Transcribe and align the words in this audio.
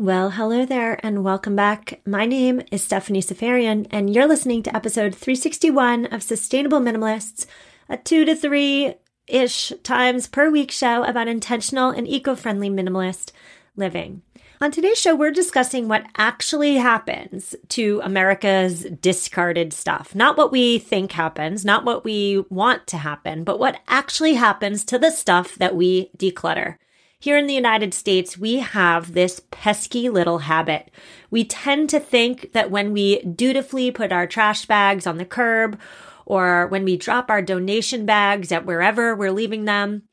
Well, 0.00 0.30
hello 0.30 0.64
there 0.64 0.98
and 1.04 1.22
welcome 1.22 1.54
back. 1.54 2.00
My 2.06 2.24
name 2.24 2.62
is 2.72 2.82
Stephanie 2.82 3.20
Seferian, 3.20 3.86
and 3.90 4.08
you're 4.08 4.26
listening 4.26 4.62
to 4.62 4.74
episode 4.74 5.14
361 5.14 6.06
of 6.06 6.22
Sustainable 6.22 6.80
Minimalists, 6.80 7.44
a 7.86 7.98
two 7.98 8.24
to 8.24 8.34
three 8.34 8.94
ish 9.26 9.74
times 9.82 10.26
per 10.26 10.48
week 10.48 10.70
show 10.70 11.04
about 11.04 11.28
intentional 11.28 11.90
and 11.90 12.08
eco 12.08 12.34
friendly 12.34 12.70
minimalist 12.70 13.32
living. 13.76 14.22
On 14.62 14.70
today's 14.70 14.98
show, 14.98 15.14
we're 15.14 15.30
discussing 15.32 15.86
what 15.86 16.06
actually 16.16 16.76
happens 16.76 17.54
to 17.68 18.00
America's 18.02 18.84
discarded 19.02 19.74
stuff. 19.74 20.14
Not 20.14 20.38
what 20.38 20.50
we 20.50 20.78
think 20.78 21.12
happens, 21.12 21.62
not 21.62 21.84
what 21.84 22.04
we 22.04 22.42
want 22.48 22.86
to 22.86 22.96
happen, 22.96 23.44
but 23.44 23.58
what 23.58 23.78
actually 23.86 24.32
happens 24.32 24.82
to 24.86 24.98
the 24.98 25.10
stuff 25.10 25.56
that 25.56 25.76
we 25.76 26.10
declutter. 26.16 26.76
Here 27.22 27.36
in 27.36 27.46
the 27.46 27.54
United 27.54 27.92
States, 27.92 28.38
we 28.38 28.60
have 28.60 29.12
this 29.12 29.42
pesky 29.50 30.08
little 30.08 30.38
habit. 30.38 30.90
We 31.30 31.44
tend 31.44 31.90
to 31.90 32.00
think 32.00 32.52
that 32.52 32.70
when 32.70 32.94
we 32.94 33.20
dutifully 33.20 33.90
put 33.90 34.10
our 34.10 34.26
trash 34.26 34.64
bags 34.64 35.06
on 35.06 35.18
the 35.18 35.26
curb 35.26 35.78
or 36.24 36.66
when 36.68 36.82
we 36.82 36.96
drop 36.96 37.28
our 37.28 37.42
donation 37.42 38.06
bags 38.06 38.50
at 38.50 38.64
wherever 38.64 39.14
we're 39.14 39.32
leaving 39.32 39.66
them, 39.66 40.04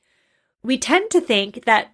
we 0.63 0.77
tend 0.77 1.09
to 1.11 1.21
think 1.21 1.63
that 1.63 1.93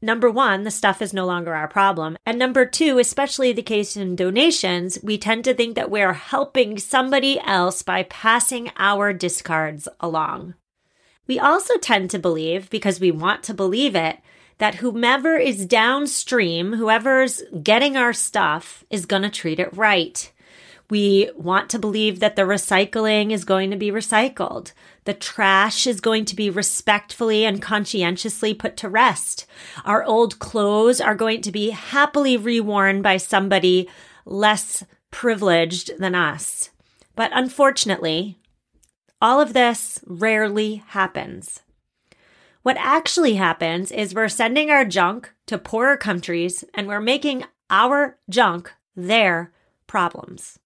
number 0.00 0.30
one, 0.30 0.62
the 0.62 0.70
stuff 0.70 1.02
is 1.02 1.12
no 1.12 1.26
longer 1.26 1.52
our 1.52 1.66
problem. 1.66 2.16
And 2.24 2.38
number 2.38 2.64
two, 2.64 3.00
especially 3.00 3.52
the 3.52 3.62
case 3.62 3.96
in 3.96 4.14
donations, 4.14 4.96
we 5.02 5.18
tend 5.18 5.42
to 5.46 5.54
think 5.54 5.74
that 5.74 5.90
we're 5.90 6.12
helping 6.12 6.78
somebody 6.78 7.40
else 7.40 7.82
by 7.82 8.04
passing 8.04 8.70
our 8.76 9.12
discards 9.12 9.88
along. 9.98 10.54
We 11.26 11.40
also 11.40 11.76
tend 11.78 12.10
to 12.10 12.20
believe, 12.20 12.70
because 12.70 13.00
we 13.00 13.10
want 13.10 13.42
to 13.44 13.54
believe 13.54 13.96
it, 13.96 14.18
that 14.58 14.76
whomever 14.76 15.36
is 15.36 15.66
downstream, 15.66 16.74
whoever's 16.74 17.42
getting 17.62 17.96
our 17.96 18.12
stuff, 18.12 18.84
is 18.90 19.06
going 19.06 19.22
to 19.22 19.30
treat 19.30 19.60
it 19.60 19.76
right. 19.76 20.32
We 20.88 21.30
want 21.36 21.68
to 21.70 21.78
believe 21.78 22.20
that 22.20 22.36
the 22.36 22.42
recycling 22.42 23.32
is 23.32 23.44
going 23.44 23.70
to 23.70 23.76
be 23.76 23.90
recycled. 23.90 24.72
The 25.04 25.14
trash 25.14 25.86
is 25.86 26.00
going 26.00 26.24
to 26.26 26.36
be 26.36 26.48
respectfully 26.48 27.44
and 27.44 27.60
conscientiously 27.60 28.54
put 28.54 28.76
to 28.78 28.88
rest. 28.88 29.46
Our 29.84 30.04
old 30.04 30.38
clothes 30.38 31.00
are 31.00 31.16
going 31.16 31.42
to 31.42 31.52
be 31.52 31.70
happily 31.70 32.38
reworn 32.38 33.02
by 33.02 33.16
somebody 33.16 33.88
less 34.24 34.84
privileged 35.10 35.98
than 35.98 36.14
us. 36.14 36.70
But 37.16 37.30
unfortunately, 37.34 38.38
all 39.20 39.40
of 39.40 39.54
this 39.54 40.00
rarely 40.06 40.84
happens. 40.88 41.62
What 42.66 42.78
actually 42.80 43.34
happens 43.34 43.92
is 43.92 44.12
we're 44.12 44.28
sending 44.28 44.72
our 44.72 44.84
junk 44.84 45.30
to 45.46 45.56
poorer 45.56 45.96
countries 45.96 46.64
and 46.74 46.88
we're 46.88 47.00
making 47.00 47.44
our 47.70 48.18
junk 48.28 48.72
their 48.96 49.52
problems. 49.86 50.58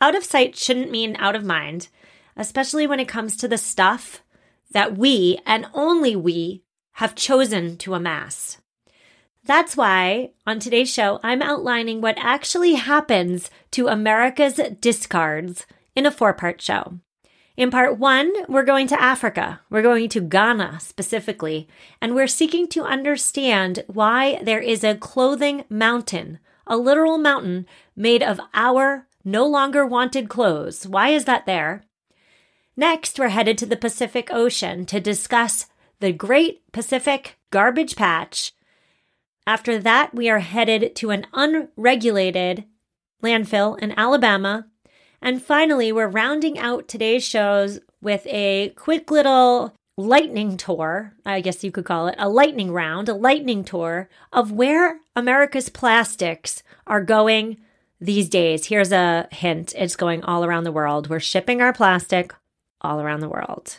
Out 0.00 0.14
of 0.14 0.22
sight 0.22 0.54
shouldn't 0.54 0.92
mean 0.92 1.16
out 1.18 1.34
of 1.34 1.44
mind, 1.44 1.88
especially 2.36 2.86
when 2.86 3.00
it 3.00 3.08
comes 3.08 3.36
to 3.36 3.48
the 3.48 3.58
stuff 3.58 4.22
that 4.70 4.96
we 4.96 5.40
and 5.44 5.66
only 5.74 6.14
we 6.14 6.62
have 6.92 7.16
chosen 7.16 7.76
to 7.78 7.94
amass. 7.94 8.58
That's 9.42 9.76
why 9.76 10.30
on 10.46 10.60
today's 10.60 10.88
show, 10.88 11.18
I'm 11.24 11.42
outlining 11.42 12.00
what 12.00 12.14
actually 12.18 12.74
happens 12.74 13.50
to 13.72 13.88
America's 13.88 14.60
discards 14.80 15.66
in 15.96 16.06
a 16.06 16.12
four 16.12 16.32
part 16.32 16.62
show. 16.62 17.00
In 17.60 17.70
part 17.70 17.98
one, 17.98 18.32
we're 18.48 18.62
going 18.62 18.86
to 18.86 18.98
Africa. 18.98 19.60
We're 19.68 19.82
going 19.82 20.08
to 20.08 20.22
Ghana 20.22 20.80
specifically, 20.80 21.68
and 22.00 22.14
we're 22.14 22.26
seeking 22.26 22.66
to 22.68 22.84
understand 22.84 23.84
why 23.86 24.42
there 24.42 24.60
is 24.60 24.82
a 24.82 24.94
clothing 24.94 25.66
mountain, 25.68 26.38
a 26.66 26.78
literal 26.78 27.18
mountain 27.18 27.66
made 27.94 28.22
of 28.22 28.40
our 28.54 29.06
no 29.26 29.46
longer 29.46 29.84
wanted 29.84 30.30
clothes. 30.30 30.86
Why 30.86 31.10
is 31.10 31.26
that 31.26 31.44
there? 31.44 31.84
Next, 32.78 33.18
we're 33.18 33.28
headed 33.28 33.58
to 33.58 33.66
the 33.66 33.76
Pacific 33.76 34.30
Ocean 34.32 34.86
to 34.86 34.98
discuss 34.98 35.66
the 35.98 36.14
Great 36.14 36.62
Pacific 36.72 37.36
Garbage 37.50 37.94
Patch. 37.94 38.54
After 39.46 39.78
that, 39.80 40.14
we 40.14 40.30
are 40.30 40.38
headed 40.38 40.96
to 40.96 41.10
an 41.10 41.26
unregulated 41.34 42.64
landfill 43.22 43.78
in 43.80 43.92
Alabama 43.98 44.69
and 45.22 45.42
finally, 45.42 45.92
we're 45.92 46.08
rounding 46.08 46.58
out 46.58 46.88
today's 46.88 47.24
shows 47.24 47.80
with 48.00 48.26
a 48.26 48.70
quick 48.70 49.10
little 49.10 49.74
lightning 49.96 50.56
tour, 50.56 51.12
I 51.26 51.40
guess 51.40 51.62
you 51.62 51.70
could 51.70 51.84
call 51.84 52.08
it, 52.08 52.14
a 52.18 52.28
lightning 52.28 52.72
round, 52.72 53.08
a 53.08 53.14
lightning 53.14 53.64
tour 53.64 54.08
of 54.32 54.50
where 54.50 55.00
America's 55.14 55.68
plastics 55.68 56.62
are 56.86 57.02
going 57.02 57.58
these 58.00 58.28
days. 58.28 58.66
Here's 58.66 58.92
a 58.92 59.28
hint 59.30 59.74
it's 59.76 59.96
going 59.96 60.22
all 60.24 60.44
around 60.44 60.64
the 60.64 60.72
world. 60.72 61.08
We're 61.08 61.20
shipping 61.20 61.60
our 61.60 61.72
plastic 61.72 62.34
all 62.80 63.00
around 63.00 63.20
the 63.20 63.28
world. 63.28 63.78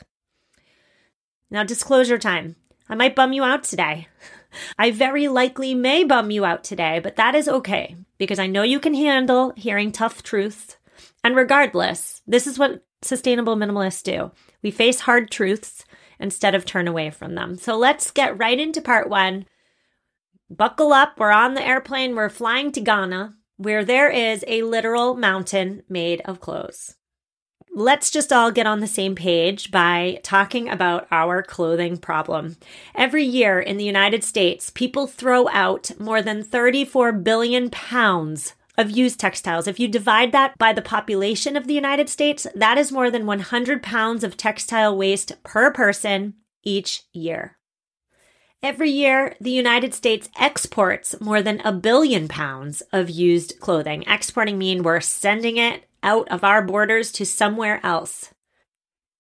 Now, 1.50 1.64
disclosure 1.64 2.20
time. 2.20 2.56
I 2.88 2.96
might 2.96 3.16
bum 3.16 3.34
you 3.34 3.44
out 3.44 3.64
today. 3.64 4.08
I 4.78 4.92
very 4.92 5.28
likely 5.28 5.74
may 5.74 6.04
bum 6.04 6.30
you 6.30 6.46
out 6.46 6.64
today, 6.64 7.00
but 7.00 7.16
that 7.16 7.36
is 7.36 7.48
okay 7.48 7.96
because 8.18 8.38
I 8.38 8.48
know 8.48 8.64
you 8.64 8.80
can 8.80 8.94
handle 8.94 9.54
hearing 9.56 9.92
tough 9.92 10.22
truths 10.22 10.78
and 11.24 11.36
regardless, 11.36 12.22
this 12.26 12.48
is 12.48 12.58
what 12.58 12.84
sustainable 13.02 13.56
minimalists 13.56 14.04
do. 14.04 14.32
We 14.62 14.72
face 14.72 15.02
hard 15.02 15.32
truths 15.32 15.86
instead 16.20 16.56
of 16.56 16.66
turn 16.66 16.88
away 16.88 17.10
from 17.10 17.36
them. 17.36 17.58
So 17.58 17.78
let's 17.78 18.12
get 18.12 18.38
right 18.38 18.60
into 18.60 18.82
part 18.82 19.10
one. 19.10 19.46
Buckle 20.50 20.94
up. 20.94 21.18
We're 21.18 21.32
on 21.32 21.54
the 21.54 21.66
airplane. 21.66 22.16
We're 22.16 22.30
flying 22.30 22.72
to 22.74 22.82
Ghana, 22.82 23.34
where 23.58 23.84
there 23.84 24.10
is 24.10 24.44
a 24.48 24.64
literal 24.64 25.16
mountain 25.16 25.84
made 25.90 26.22
of 26.26 26.40
clothes. 26.40 26.96
Let's 27.74 28.12
just 28.12 28.34
all 28.34 28.52
get 28.52 28.68
on 28.68 28.82
the 28.82 28.88
same 28.88 29.16
page 29.16 29.72
by 29.72 30.20
talking 30.24 30.68
about 30.68 31.08
our 31.10 31.42
clothing 31.42 31.96
problem. 31.96 32.58
Every 32.94 33.24
year 33.24 33.62
in 33.62 33.78
the 33.78 33.86
United 33.86 34.26
States, 34.26 34.70
people 34.70 35.08
throw 35.08 35.48
out 35.48 35.90
more 35.98 36.22
than 36.22 36.44
34 36.44 37.14
billion 37.14 37.70
pounds 37.70 38.56
of 38.82 38.92
used 38.92 39.20
textiles. 39.20 39.68
If 39.68 39.80
you 39.80 39.88
divide 39.88 40.34
that 40.34 40.58
by 40.58 40.74
the 40.74 40.82
population 40.82 41.56
of 41.56 41.68
the 41.68 41.74
United 41.74 42.10
States, 42.10 42.46
that 42.54 42.78
is 42.78 42.92
more 42.92 43.10
than 43.10 43.26
100 43.26 43.82
pounds 43.82 44.26
of 44.26 44.36
textile 44.36 44.98
waste 44.98 45.42
per 45.44 45.72
person 45.72 46.34
each 46.64 47.04
year. 47.14 47.58
Every 48.64 48.92
year, 48.92 49.36
the 49.40 49.52
United 49.52 49.94
States 49.94 50.30
exports 50.40 51.20
more 51.20 51.42
than 51.42 51.62
a 51.62 51.72
billion 51.72 52.28
pounds 52.28 52.82
of 52.92 53.10
used 53.10 53.60
clothing. 53.60 54.04
Exporting 54.06 54.58
mean 54.58 54.84
we're 54.84 55.00
sending 55.00 55.58
it 55.58 55.86
out 56.04 56.28
of 56.30 56.44
our 56.44 56.62
borders 56.62 57.12
to 57.14 57.26
somewhere 57.26 57.80
else. 57.84 58.34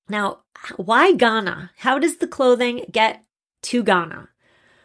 Now, 0.10 0.40
why 0.76 1.14
Ghana? 1.14 1.72
How 1.78 1.98
does 1.98 2.18
the 2.18 2.28
clothing 2.28 2.86
get 2.92 3.24
to 3.64 3.82
Ghana? 3.82 4.30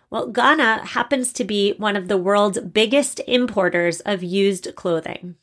Well, 0.09 0.28
Ghana 0.28 0.87
happens 0.87 1.33
to 1.33 1.44
be 1.44 1.72
one 1.78 1.97
of 1.97 2.09
the 2.09 2.17
world's 2.17 2.61
biggest 2.61 3.21
importers 3.27 4.00
of 4.00 4.22
used 4.22 4.75
clothing. 4.77 5.34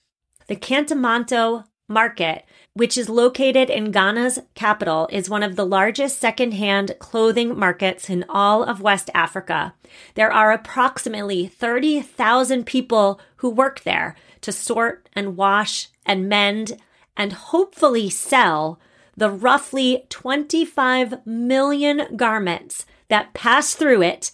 The 0.48 0.56
Kantamanto 0.56 1.66
market, 1.90 2.46
which 2.74 2.98
is 2.98 3.10
located 3.10 3.70
in 3.70 3.92
Ghana's 3.92 4.40
capital, 4.56 5.10
is 5.12 5.30
one 5.30 5.44
of 5.44 5.56
the 5.56 5.66
largest 5.66 6.20
secondhand 6.20 6.96
clothing 7.00 7.58
markets 7.58 8.10
in 8.10 8.24
all 8.30 8.64
of 8.64 8.82
West 8.82 9.10
Africa. 9.14 9.74
There 10.16 10.32
are 10.32 10.52
approximately 10.52 11.48
30,000 11.48 12.66
people 12.66 13.20
who 13.38 13.50
work 13.50 13.82
there 13.82 14.16
to 14.42 14.52
sort 14.52 15.10
and 15.14 15.36
wash 15.36 15.90
and 16.06 16.30
mend 16.30 16.78
and 17.16 17.34
hopefully 17.34 18.10
sell 18.10 18.80
the 19.16 19.30
roughly 19.30 20.06
25 20.10 21.26
million 21.26 22.16
garments 22.16 22.86
that 23.10 23.34
pass 23.34 23.76
through 23.76 24.02
it 24.02 24.32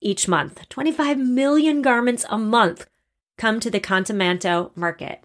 each 0.00 0.28
month. 0.28 0.68
25 0.68 1.18
million 1.18 1.82
garments 1.82 2.24
a 2.28 2.38
month 2.38 2.86
come 3.36 3.60
to 3.60 3.70
the 3.70 3.80
Kantamanto 3.80 4.76
market. 4.76 5.22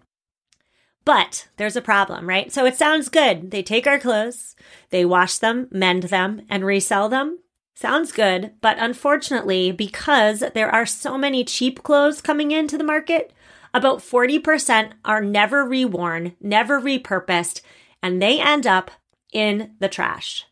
But 1.03 1.47
there's 1.57 1.75
a 1.75 1.81
problem, 1.81 2.29
right? 2.29 2.51
So 2.51 2.65
it 2.65 2.75
sounds 2.75 3.09
good. 3.09 3.51
They 3.51 3.63
take 3.63 3.87
our 3.87 3.99
clothes, 3.99 4.55
they 4.91 5.03
wash 5.03 5.37
them, 5.37 5.67
mend 5.71 6.03
them, 6.03 6.43
and 6.49 6.65
resell 6.65 7.09
them. 7.09 7.39
Sounds 7.73 8.11
good. 8.11 8.51
But 8.61 8.77
unfortunately, 8.79 9.71
because 9.71 10.43
there 10.53 10.69
are 10.69 10.85
so 10.85 11.17
many 11.17 11.43
cheap 11.43 11.81
clothes 11.81 12.21
coming 12.21 12.51
into 12.51 12.77
the 12.77 12.83
market, 12.83 13.33
about 13.73 13.99
40% 13.99 14.91
are 15.05 15.21
never 15.21 15.65
reworn, 15.65 16.35
never 16.39 16.79
repurposed, 16.79 17.61
and 18.03 18.21
they 18.21 18.39
end 18.39 18.67
up 18.67 18.91
in 19.33 19.71
the 19.79 19.89
trash. 19.89 20.45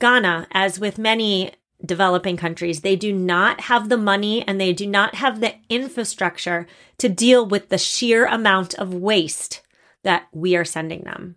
Ghana, 0.00 0.48
as 0.50 0.80
with 0.80 0.98
many 0.98 1.52
developing 1.84 2.36
countries. 2.36 2.80
They 2.80 2.96
do 2.96 3.12
not 3.12 3.62
have 3.62 3.88
the 3.88 3.96
money 3.96 4.46
and 4.46 4.60
they 4.60 4.72
do 4.72 4.86
not 4.86 5.16
have 5.16 5.40
the 5.40 5.54
infrastructure 5.68 6.66
to 6.98 7.08
deal 7.08 7.46
with 7.46 7.68
the 7.68 7.78
sheer 7.78 8.26
amount 8.26 8.74
of 8.74 8.94
waste 8.94 9.62
that 10.02 10.26
we 10.32 10.56
are 10.56 10.64
sending 10.64 11.02
them. 11.02 11.36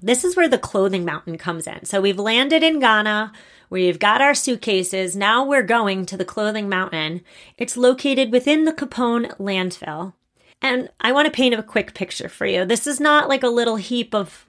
This 0.00 0.24
is 0.24 0.36
where 0.36 0.48
the 0.48 0.58
clothing 0.58 1.04
mountain 1.04 1.38
comes 1.38 1.66
in. 1.66 1.84
So 1.84 2.00
we've 2.00 2.18
landed 2.18 2.62
in 2.62 2.78
Ghana. 2.78 3.32
We've 3.68 3.98
got 3.98 4.22
our 4.22 4.34
suitcases. 4.34 5.16
Now 5.16 5.44
we're 5.44 5.62
going 5.62 6.06
to 6.06 6.16
the 6.16 6.24
clothing 6.24 6.68
mountain. 6.68 7.22
It's 7.56 7.76
located 7.76 8.30
within 8.30 8.64
the 8.64 8.72
Kpone 8.72 9.36
landfill. 9.38 10.14
And 10.62 10.88
I 11.00 11.12
want 11.12 11.26
to 11.26 11.32
paint 11.32 11.54
a 11.54 11.62
quick 11.62 11.94
picture 11.94 12.28
for 12.28 12.46
you. 12.46 12.64
This 12.64 12.86
is 12.86 13.00
not 13.00 13.28
like 13.28 13.42
a 13.42 13.48
little 13.48 13.76
heap 13.76 14.14
of 14.14 14.47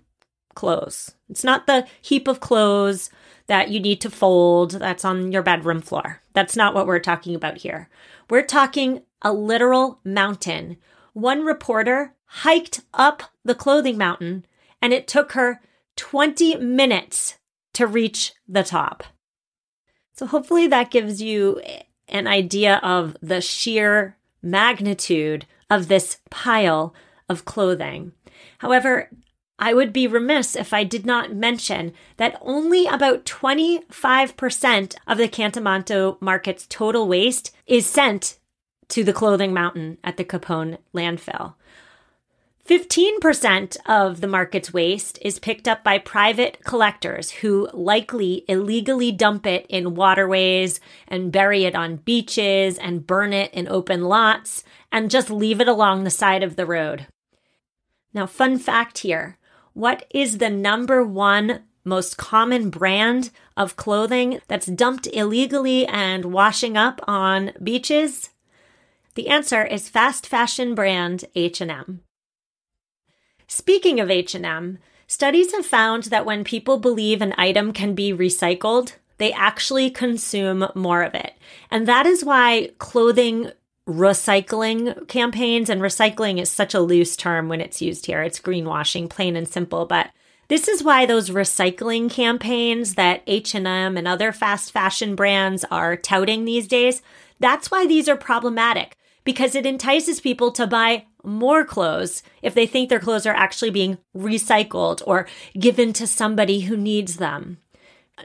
clothes. 0.60 1.16
It's 1.30 1.46
not 1.46 1.68
the 1.68 1.88
heap 2.02 2.28
of 2.28 2.42
clothes 2.42 3.10
that 3.48 3.70
you 3.70 3.80
need 3.80 4.02
to 4.02 4.10
fold 4.10 4.72
that's 4.72 5.06
on 5.06 5.32
your 5.32 5.42
bedroom 5.42 5.80
floor. 5.80 6.22
That's 6.34 6.58
not 6.58 6.74
what 6.74 6.86
we're 6.86 7.00
talking 7.00 7.34
about 7.34 7.60
here. 7.60 7.88
We're 8.30 8.46
talking 8.46 9.04
a 9.22 9.32
literal 9.32 10.02
mountain. 10.04 10.76
One 11.14 11.46
reporter 11.46 12.14
hiked 12.26 12.82
up 12.94 13.24
the 13.46 13.56
clothing 13.56 13.98
mountain 13.98 14.46
and 14.82 14.92
it 14.92 15.08
took 15.08 15.32
her 15.32 15.62
20 15.96 16.58
minutes 16.58 17.38
to 17.72 17.88
reach 17.88 18.34
the 18.46 18.64
top. 18.64 19.06
So 20.12 20.26
hopefully 20.26 20.68
that 20.68 20.92
gives 20.92 21.22
you 21.22 21.62
an 22.10 22.28
idea 22.28 22.82
of 22.84 23.16
the 23.22 23.40
sheer 23.40 24.18
magnitude 24.42 25.46
of 25.70 25.88
this 25.88 26.18
pile 26.30 26.94
of 27.30 27.46
clothing. 27.46 28.12
However, 28.58 29.10
I 29.60 29.74
would 29.74 29.92
be 29.92 30.08
remiss 30.08 30.56
if 30.56 30.74
I 30.74 30.86
did 30.86 31.06
not 31.06 31.36
mention 31.36 31.92
that 32.16 32.40
only 32.42 32.88
about 32.88 33.26
25% 33.26 34.96
of 35.06 35.18
the 35.18 35.28
Kantamanto 35.28 36.20
market's 36.22 36.66
total 36.68 37.08
waste 37.08 37.54
is 37.68 37.86
sent 37.86 38.40
to 38.88 39.04
the 39.04 39.14
clothing 39.14 39.54
mountain 39.54 39.98
at 40.02 40.16
the 40.16 40.24
Kpone 40.24 40.78
landfill. 40.96 41.56
15% 42.70 43.78
of 43.88 44.22
the 44.22 44.28
market's 44.28 44.72
waste 44.72 45.18
is 45.22 45.40
picked 45.40 45.68
up 45.68 45.84
by 45.84 45.98
private 45.98 46.64
collectors 46.64 47.32
who 47.32 47.68
likely 47.74 48.46
illegally 48.48 49.12
dump 49.12 49.46
it 49.46 49.66
in 49.68 49.96
waterways 49.96 50.80
and 51.08 51.32
bury 51.32 51.66
it 51.66 51.76
on 51.76 51.98
beaches 51.98 52.78
and 52.78 53.08
burn 53.08 53.34
it 53.34 53.52
in 53.54 53.68
open 53.68 54.04
lots 54.04 54.64
and 54.92 55.10
just 55.10 55.32
leave 55.32 55.60
it 55.60 55.68
along 55.68 56.04
the 56.04 56.12
side 56.12 56.44
of 56.44 56.56
the 56.56 56.66
road. 56.66 57.08
Now, 58.14 58.26
fun 58.26 58.60
fact 58.60 59.00
here 59.00 59.39
what 59.80 60.06
is 60.10 60.40
the 60.40 60.50
number 60.50 61.06
one 61.06 61.62
most 61.86 62.18
common 62.18 62.70
brand 62.70 63.32
of 63.56 63.78
clothing 63.78 64.42
that's 64.50 64.66
dumped 64.66 65.08
illegally 65.14 65.88
and 65.88 66.26
washing 66.26 66.76
up 66.76 67.00
on 67.08 67.54
beaches? 67.64 68.30
The 69.16 69.30
answer 69.30 69.64
is 69.64 69.88
fast 69.88 70.28
fashion 70.28 70.76
brand 70.76 71.24
H&M. 71.34 72.02
Speaking 73.48 74.02
of 74.02 74.12
H&M, 74.12 74.80
studies 75.08 75.54
have 75.54 75.66
found 75.66 76.04
that 76.06 76.26
when 76.26 76.44
people 76.44 76.78
believe 76.78 77.22
an 77.22 77.34
item 77.38 77.72
can 77.72 77.96
be 77.96 78.12
recycled, 78.12 78.96
they 79.18 79.32
actually 79.32 79.90
consume 79.90 80.68
more 80.76 81.04
of 81.04 81.16
it. 81.16 81.36
And 81.72 81.88
that 81.88 82.06
is 82.06 82.26
why 82.26 82.72
clothing 82.80 83.52
recycling 83.90 85.08
campaigns 85.08 85.70
and 85.70 85.82
recycling 85.82 86.40
is 86.40 86.52
such 86.52 86.76
a 86.76 86.80
loose 86.80 87.18
term 87.18 87.50
when 87.50 87.60
it's 87.60 87.82
used 87.82 88.06
here. 88.06 88.22
It's 88.22 88.40
greenwashing, 88.40 89.10
plain 89.10 89.36
and 89.36 89.48
simple, 89.48 89.88
but 89.88 90.12
this 90.48 90.68
is 90.68 90.84
why 90.84 91.06
those 91.06 91.32
recycling 91.32 92.10
campaigns 92.10 92.96
that 92.96 93.24
H&M 93.26 93.66
and 93.98 94.08
other 94.08 94.32
fast 94.32 94.72
fashion 94.72 95.16
brands 95.16 95.66
are 95.72 95.98
touting 95.98 96.46
these 96.46 96.68
days, 96.68 97.02
that's 97.40 97.72
why 97.72 97.88
these 97.88 98.08
are 98.08 98.16
problematic 98.16 98.96
because 99.24 99.56
it 99.56 99.66
entices 99.66 100.22
people 100.22 100.52
to 100.52 100.68
buy 100.68 101.06
more 101.24 101.66
clothes 101.66 102.24
if 102.42 102.54
they 102.54 102.66
think 102.66 102.90
their 102.90 103.00
clothes 103.00 103.26
are 103.26 103.36
actually 103.36 103.70
being 103.70 103.98
recycled 104.16 105.02
or 105.06 105.28
given 105.58 105.94
to 105.94 106.08
somebody 106.08 106.62
who 106.62 106.78
needs 106.78 107.18
them. 107.18 107.58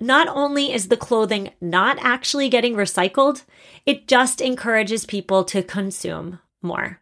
Not 0.01 0.29
only 0.29 0.73
is 0.73 0.89
the 0.89 0.97
clothing 0.97 1.53
not 1.61 1.99
actually 2.01 2.49
getting 2.49 2.75
recycled, 2.75 3.45
it 3.87 4.09
just 4.09 4.41
encourages 4.41 5.07
people 5.07 5.45
to 5.45 5.63
consume 5.63 6.41
more. 6.63 7.01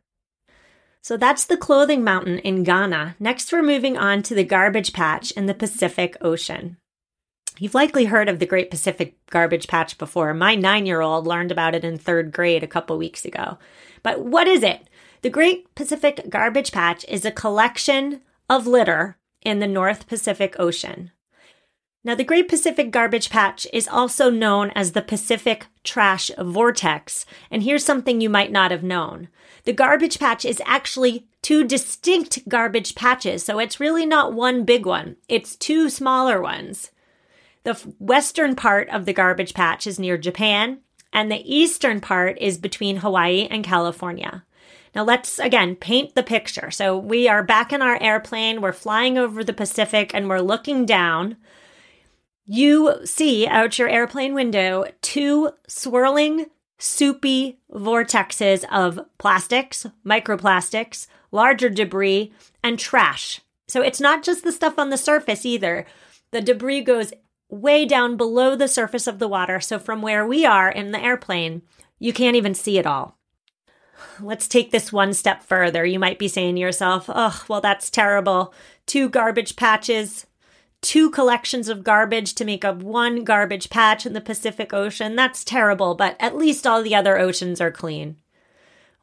So 1.00 1.16
that's 1.16 1.44
the 1.44 1.56
clothing 1.56 2.04
mountain 2.04 2.38
in 2.38 2.62
Ghana. 2.62 3.16
Next, 3.18 3.52
we're 3.52 3.62
moving 3.62 3.96
on 3.96 4.22
to 4.22 4.34
the 4.34 4.44
garbage 4.44 4.92
patch 4.92 5.32
in 5.32 5.46
the 5.46 5.54
Pacific 5.54 6.16
Ocean. 6.20 6.76
You've 7.58 7.74
likely 7.74 8.06
heard 8.06 8.28
of 8.28 8.38
the 8.38 8.46
Great 8.46 8.70
Pacific 8.70 9.16
Garbage 9.28 9.68
Patch 9.68 9.98
before. 9.98 10.32
My 10.32 10.54
nine 10.54 10.86
year 10.86 11.00
old 11.00 11.26
learned 11.26 11.52
about 11.52 11.74
it 11.74 11.84
in 11.84 11.98
third 11.98 12.32
grade 12.32 12.62
a 12.62 12.68
couple 12.68 12.96
weeks 12.96 13.24
ago. 13.24 13.58
But 14.02 14.20
what 14.20 14.48
is 14.48 14.62
it? 14.62 14.88
The 15.20 15.30
Great 15.30 15.72
Pacific 15.74 16.28
Garbage 16.28 16.72
Patch 16.72 17.04
is 17.08 17.24
a 17.24 17.30
collection 17.30 18.22
of 18.48 18.66
litter 18.66 19.16
in 19.42 19.58
the 19.58 19.66
North 19.66 20.06
Pacific 20.08 20.56
Ocean. 20.58 21.10
Now, 22.04 22.16
the 22.16 22.24
Great 22.24 22.48
Pacific 22.48 22.90
Garbage 22.90 23.30
Patch 23.30 23.64
is 23.72 23.86
also 23.86 24.28
known 24.28 24.72
as 24.74 24.90
the 24.90 25.02
Pacific 25.02 25.66
Trash 25.84 26.32
Vortex. 26.36 27.24
And 27.48 27.62
here's 27.62 27.84
something 27.84 28.20
you 28.20 28.28
might 28.28 28.50
not 28.50 28.72
have 28.72 28.82
known. 28.82 29.28
The 29.64 29.72
garbage 29.72 30.18
patch 30.18 30.44
is 30.44 30.60
actually 30.66 31.28
two 31.42 31.62
distinct 31.62 32.48
garbage 32.48 32.96
patches, 32.96 33.44
so 33.44 33.60
it's 33.60 33.78
really 33.78 34.04
not 34.04 34.32
one 34.32 34.64
big 34.64 34.84
one. 34.84 35.16
It's 35.28 35.54
two 35.54 35.88
smaller 35.88 36.42
ones. 36.42 36.90
The 37.62 37.74
western 38.00 38.56
part 38.56 38.88
of 38.88 39.04
the 39.04 39.12
garbage 39.12 39.54
patch 39.54 39.86
is 39.86 40.00
near 40.00 40.18
Japan, 40.18 40.80
and 41.12 41.30
the 41.30 41.54
eastern 41.54 42.00
part 42.00 42.36
is 42.40 42.58
between 42.58 42.96
Hawaii 42.96 43.46
and 43.48 43.62
California. 43.62 44.44
Now 44.94 45.04
let's 45.04 45.38
again 45.38 45.76
paint 45.76 46.16
the 46.16 46.24
picture. 46.24 46.72
So 46.72 46.98
we 46.98 47.28
are 47.28 47.44
back 47.44 47.72
in 47.72 47.80
our 47.80 48.02
airplane, 48.02 48.60
we're 48.60 48.72
flying 48.72 49.16
over 49.16 49.44
the 49.44 49.52
Pacific 49.52 50.12
and 50.12 50.28
we're 50.28 50.40
looking 50.40 50.84
down. 50.84 51.36
You 52.54 52.96
see 53.06 53.46
out 53.46 53.78
your 53.78 53.88
airplane 53.88 54.34
window 54.34 54.84
two 55.00 55.52
swirling, 55.66 56.50
soupy 56.78 57.58
vortexes 57.72 58.66
of 58.70 59.00
plastics, 59.16 59.86
microplastics, 60.04 61.06
larger 61.30 61.70
debris, 61.70 62.30
and 62.62 62.78
trash. 62.78 63.40
So 63.68 63.80
it's 63.80 64.02
not 64.02 64.22
just 64.22 64.44
the 64.44 64.52
stuff 64.52 64.78
on 64.78 64.90
the 64.90 64.98
surface 64.98 65.46
either. 65.46 65.86
The 66.30 66.42
debris 66.42 66.82
goes 66.82 67.14
way 67.48 67.86
down 67.86 68.18
below 68.18 68.54
the 68.54 68.68
surface 68.68 69.06
of 69.06 69.18
the 69.18 69.28
water. 69.28 69.58
So 69.58 69.78
from 69.78 70.02
where 70.02 70.26
we 70.26 70.44
are 70.44 70.70
in 70.70 70.92
the 70.92 71.02
airplane, 71.02 71.62
you 71.98 72.12
can't 72.12 72.36
even 72.36 72.52
see 72.52 72.76
it 72.76 72.86
all. 72.86 73.16
Let's 74.20 74.46
take 74.46 74.72
this 74.72 74.92
one 74.92 75.14
step 75.14 75.42
further. 75.42 75.86
You 75.86 75.98
might 75.98 76.18
be 76.18 76.28
saying 76.28 76.56
to 76.56 76.60
yourself, 76.60 77.06
oh, 77.08 77.42
well, 77.48 77.62
that's 77.62 77.88
terrible. 77.88 78.52
Two 78.84 79.08
garbage 79.08 79.56
patches, 79.56 80.26
two 80.82 81.08
collections 81.10 81.68
of 81.68 81.84
garbage 81.84 82.34
to 82.34 82.44
make 82.44 82.64
up 82.64 82.82
one 82.82 83.24
garbage 83.24 83.70
patch 83.70 84.04
in 84.04 84.12
the 84.12 84.20
Pacific 84.20 84.74
Ocean. 84.74 85.16
That's 85.16 85.44
terrible, 85.44 85.94
but 85.94 86.16
at 86.20 86.36
least 86.36 86.66
all 86.66 86.82
the 86.82 86.94
other 86.94 87.18
oceans 87.18 87.60
are 87.60 87.70
clean. 87.70 88.16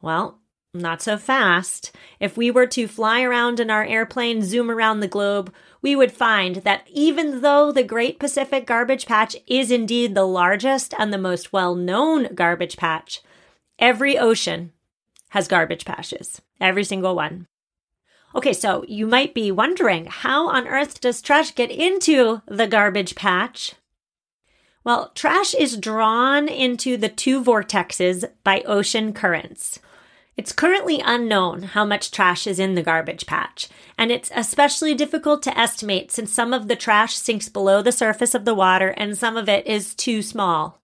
Well, 0.00 0.38
not 0.72 1.02
so 1.02 1.16
fast. 1.16 1.90
If 2.20 2.36
we 2.36 2.50
were 2.50 2.66
to 2.68 2.86
fly 2.86 3.22
around 3.22 3.58
in 3.58 3.70
our 3.70 3.84
airplane, 3.84 4.42
zoom 4.42 4.70
around 4.70 5.00
the 5.00 5.08
globe, 5.08 5.52
we 5.82 5.96
would 5.96 6.12
find 6.12 6.56
that 6.56 6.86
even 6.88 7.40
though 7.40 7.72
the 7.72 7.82
Great 7.82 8.20
Pacific 8.20 8.66
Garbage 8.66 9.06
Patch 9.06 9.34
is 9.48 9.72
indeed 9.72 10.14
the 10.14 10.26
largest 10.26 10.94
and 10.96 11.12
the 11.12 11.18
most 11.18 11.52
well 11.52 11.74
known 11.74 12.34
garbage 12.34 12.76
patch, 12.76 13.20
every 13.80 14.16
ocean 14.16 14.72
has 15.30 15.48
garbage 15.48 15.84
patches, 15.84 16.40
every 16.60 16.84
single 16.84 17.16
one. 17.16 17.46
Okay, 18.34 18.52
so 18.52 18.84
you 18.86 19.06
might 19.06 19.34
be 19.34 19.50
wondering 19.50 20.06
how 20.06 20.48
on 20.48 20.68
earth 20.68 21.00
does 21.00 21.20
trash 21.20 21.54
get 21.54 21.70
into 21.70 22.42
the 22.46 22.68
garbage 22.68 23.16
patch? 23.16 23.74
Well, 24.84 25.10
trash 25.14 25.52
is 25.54 25.76
drawn 25.76 26.48
into 26.48 26.96
the 26.96 27.08
two 27.08 27.42
vortexes 27.42 28.24
by 28.44 28.62
ocean 28.62 29.12
currents. 29.12 29.80
It's 30.36 30.52
currently 30.52 31.02
unknown 31.04 31.62
how 31.62 31.84
much 31.84 32.10
trash 32.10 32.46
is 32.46 32.58
in 32.58 32.74
the 32.74 32.82
garbage 32.82 33.26
patch, 33.26 33.68
and 33.98 34.10
it's 34.10 34.30
especially 34.34 34.94
difficult 34.94 35.42
to 35.42 35.58
estimate 35.58 36.10
since 36.10 36.32
some 36.32 36.54
of 36.54 36.66
the 36.66 36.76
trash 36.76 37.16
sinks 37.16 37.50
below 37.50 37.82
the 37.82 37.92
surface 37.92 38.34
of 38.34 38.46
the 38.46 38.54
water 38.54 38.88
and 38.96 39.18
some 39.18 39.36
of 39.36 39.48
it 39.50 39.66
is 39.66 39.94
too 39.94 40.22
small. 40.22 40.79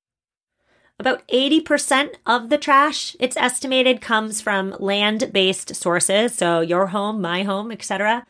About 0.98 1.26
80% 1.28 2.14
of 2.24 2.48
the 2.48 2.56
trash, 2.56 3.14
it's 3.20 3.36
estimated, 3.36 4.00
comes 4.00 4.40
from 4.40 4.74
land 4.78 5.30
based 5.32 5.74
sources, 5.76 6.34
so 6.34 6.60
your 6.60 6.86
home, 6.88 7.20
my 7.20 7.42
home, 7.42 7.70
etc. 7.70 8.26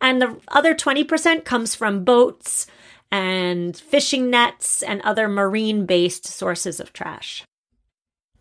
And 0.00 0.20
the 0.20 0.38
other 0.48 0.74
20% 0.74 1.44
comes 1.44 1.74
from 1.74 2.04
boats 2.04 2.66
and 3.10 3.76
fishing 3.76 4.30
nets 4.30 4.82
and 4.82 5.00
other 5.02 5.28
marine 5.28 5.86
based 5.86 6.26
sources 6.26 6.78
of 6.78 6.92
trash. 6.92 7.44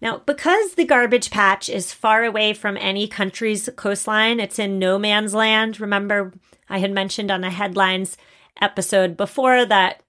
Now, 0.02 0.22
because 0.26 0.76
the 0.76 0.86
garbage 0.86 1.30
patch 1.30 1.70
is 1.70 1.94
far 1.94 2.24
away 2.24 2.54
from 2.54 2.78
any 2.78 3.08
country's 3.08 3.70
coastline, 3.76 4.40
it's 4.40 4.60
in 4.60 4.80
no 4.80 4.98
man's 4.98 5.34
land. 5.34 5.80
Remember, 5.80 6.34
I 6.70 6.80
had 6.80 6.92
mentioned 6.92 7.32
on 7.32 7.44
a 7.44 7.50
headlines 7.50 8.18
episode 8.62 9.18
before 9.18 9.66
that 9.66 10.02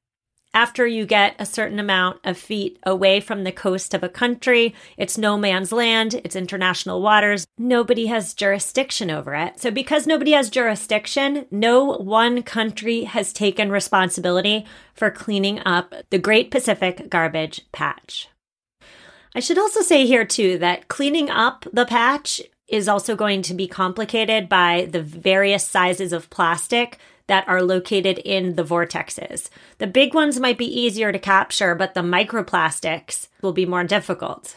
after 0.52 0.86
you 0.86 1.06
get 1.06 1.36
a 1.38 1.46
certain 1.46 1.78
amount 1.78 2.20
of 2.24 2.36
feet 2.36 2.78
away 2.84 3.20
from 3.20 3.44
the 3.44 3.52
coast 3.52 3.94
of 3.94 4.02
a 4.02 4.08
country, 4.08 4.74
it's 4.96 5.16
no 5.16 5.36
man's 5.36 5.70
land, 5.70 6.14
it's 6.24 6.34
international 6.34 7.00
waters. 7.00 7.46
Nobody 7.56 8.06
has 8.06 8.34
jurisdiction 8.34 9.10
over 9.10 9.34
it. 9.34 9.60
So, 9.60 9.70
because 9.70 10.06
nobody 10.06 10.32
has 10.32 10.50
jurisdiction, 10.50 11.46
no 11.50 11.84
one 11.84 12.42
country 12.42 13.04
has 13.04 13.32
taken 13.32 13.70
responsibility 13.70 14.66
for 14.94 15.10
cleaning 15.10 15.60
up 15.64 15.94
the 16.10 16.18
Great 16.18 16.50
Pacific 16.50 17.08
Garbage 17.08 17.62
Patch. 17.72 18.28
I 19.34 19.40
should 19.40 19.58
also 19.58 19.80
say 19.80 20.06
here, 20.06 20.24
too, 20.24 20.58
that 20.58 20.88
cleaning 20.88 21.30
up 21.30 21.64
the 21.72 21.86
patch 21.86 22.40
is 22.66 22.88
also 22.88 23.16
going 23.16 23.42
to 23.42 23.54
be 23.54 23.66
complicated 23.66 24.48
by 24.48 24.88
the 24.90 25.02
various 25.02 25.66
sizes 25.66 26.12
of 26.12 26.30
plastic 26.30 26.98
that 27.30 27.48
are 27.48 27.62
located 27.62 28.18
in 28.18 28.56
the 28.56 28.64
vortexes. 28.64 29.50
The 29.78 29.86
big 29.86 30.14
ones 30.14 30.40
might 30.40 30.58
be 30.58 30.64
easier 30.64 31.12
to 31.12 31.18
capture, 31.20 31.76
but 31.76 31.94
the 31.94 32.00
microplastics 32.00 33.28
will 33.40 33.52
be 33.52 33.64
more 33.64 33.84
difficult. 33.84 34.56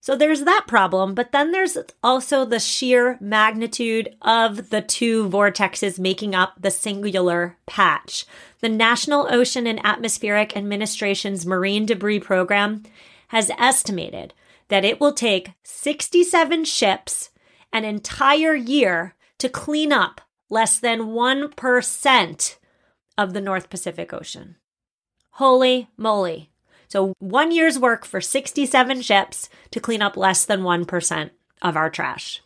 So 0.00 0.16
there's 0.16 0.42
that 0.42 0.64
problem, 0.66 1.14
but 1.14 1.30
then 1.30 1.52
there's 1.52 1.78
also 2.02 2.44
the 2.44 2.58
sheer 2.58 3.18
magnitude 3.20 4.16
of 4.20 4.70
the 4.70 4.82
two 4.82 5.28
vortexes 5.28 6.00
making 6.00 6.34
up 6.34 6.54
the 6.60 6.72
singular 6.72 7.56
patch. 7.66 8.26
The 8.62 8.68
National 8.68 9.32
Ocean 9.32 9.68
and 9.68 9.80
Atmospheric 9.86 10.56
Administration's 10.56 11.46
Marine 11.46 11.86
Debris 11.86 12.18
Program 12.18 12.82
has 13.28 13.48
estimated 13.60 14.34
that 14.66 14.84
it 14.84 15.00
will 15.00 15.12
take 15.12 15.52
67 15.62 16.64
ships 16.64 17.30
an 17.72 17.84
entire 17.84 18.56
year 18.56 19.14
to 19.38 19.48
clean 19.48 19.92
up 19.92 20.20
less 20.48 20.78
than 20.78 21.08
1% 21.08 22.56
of 23.16 23.32
the 23.32 23.40
North 23.40 23.70
Pacific 23.70 24.12
Ocean. 24.12 24.56
Holy 25.32 25.88
moly. 25.96 26.50
So, 26.88 27.12
one 27.18 27.52
year's 27.52 27.78
work 27.78 28.06
for 28.06 28.20
67 28.20 29.02
ships 29.02 29.48
to 29.70 29.80
clean 29.80 30.00
up 30.00 30.16
less 30.16 30.44
than 30.44 30.62
1% 30.62 31.30
of 31.60 31.76
our 31.76 31.90
trash. 31.90 32.42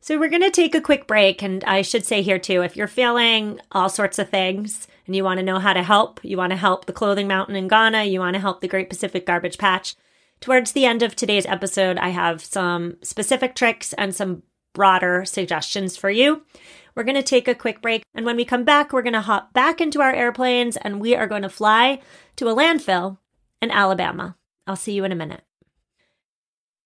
So, 0.00 0.18
we're 0.18 0.28
going 0.28 0.42
to 0.42 0.50
take 0.50 0.74
a 0.74 0.80
quick 0.80 1.06
break. 1.06 1.42
And 1.42 1.62
I 1.64 1.82
should 1.82 2.04
say 2.04 2.22
here 2.22 2.38
too 2.38 2.62
if 2.62 2.76
you're 2.76 2.88
feeling 2.88 3.60
all 3.70 3.88
sorts 3.88 4.18
of 4.18 4.30
things 4.30 4.88
and 5.06 5.14
you 5.14 5.22
want 5.22 5.38
to 5.38 5.44
know 5.44 5.60
how 5.60 5.72
to 5.72 5.82
help, 5.82 6.18
you 6.24 6.36
want 6.36 6.50
to 6.50 6.56
help 6.56 6.86
the 6.86 6.92
Clothing 6.92 7.28
Mountain 7.28 7.54
in 7.54 7.68
Ghana, 7.68 8.04
you 8.04 8.18
want 8.18 8.34
to 8.34 8.40
help 8.40 8.60
the 8.60 8.68
Great 8.68 8.90
Pacific 8.90 9.24
Garbage 9.24 9.58
Patch, 9.58 9.94
towards 10.40 10.72
the 10.72 10.84
end 10.84 11.02
of 11.02 11.16
today's 11.16 11.46
episode, 11.46 11.98
I 11.98 12.10
have 12.10 12.44
some 12.44 12.96
specific 13.02 13.54
tricks 13.54 13.92
and 13.94 14.14
some 14.14 14.42
broader 14.76 15.24
suggestions 15.24 15.96
for 15.96 16.10
you. 16.10 16.42
We're 16.94 17.04
going 17.04 17.16
to 17.16 17.22
take 17.22 17.48
a 17.48 17.54
quick 17.54 17.80
break. 17.80 18.02
And 18.14 18.26
when 18.26 18.36
we 18.36 18.44
come 18.44 18.62
back, 18.62 18.92
we're 18.92 19.00
going 19.00 19.14
to 19.14 19.22
hop 19.22 19.54
back 19.54 19.80
into 19.80 20.02
our 20.02 20.12
airplanes 20.12 20.76
and 20.76 21.00
we 21.00 21.16
are 21.16 21.26
going 21.26 21.42
to 21.42 21.48
fly 21.48 22.00
to 22.36 22.48
a 22.48 22.54
landfill 22.54 23.16
in 23.62 23.70
Alabama. 23.70 24.36
I'll 24.66 24.76
see 24.76 24.92
you 24.92 25.04
in 25.04 25.12
a 25.12 25.16
minute. 25.16 25.42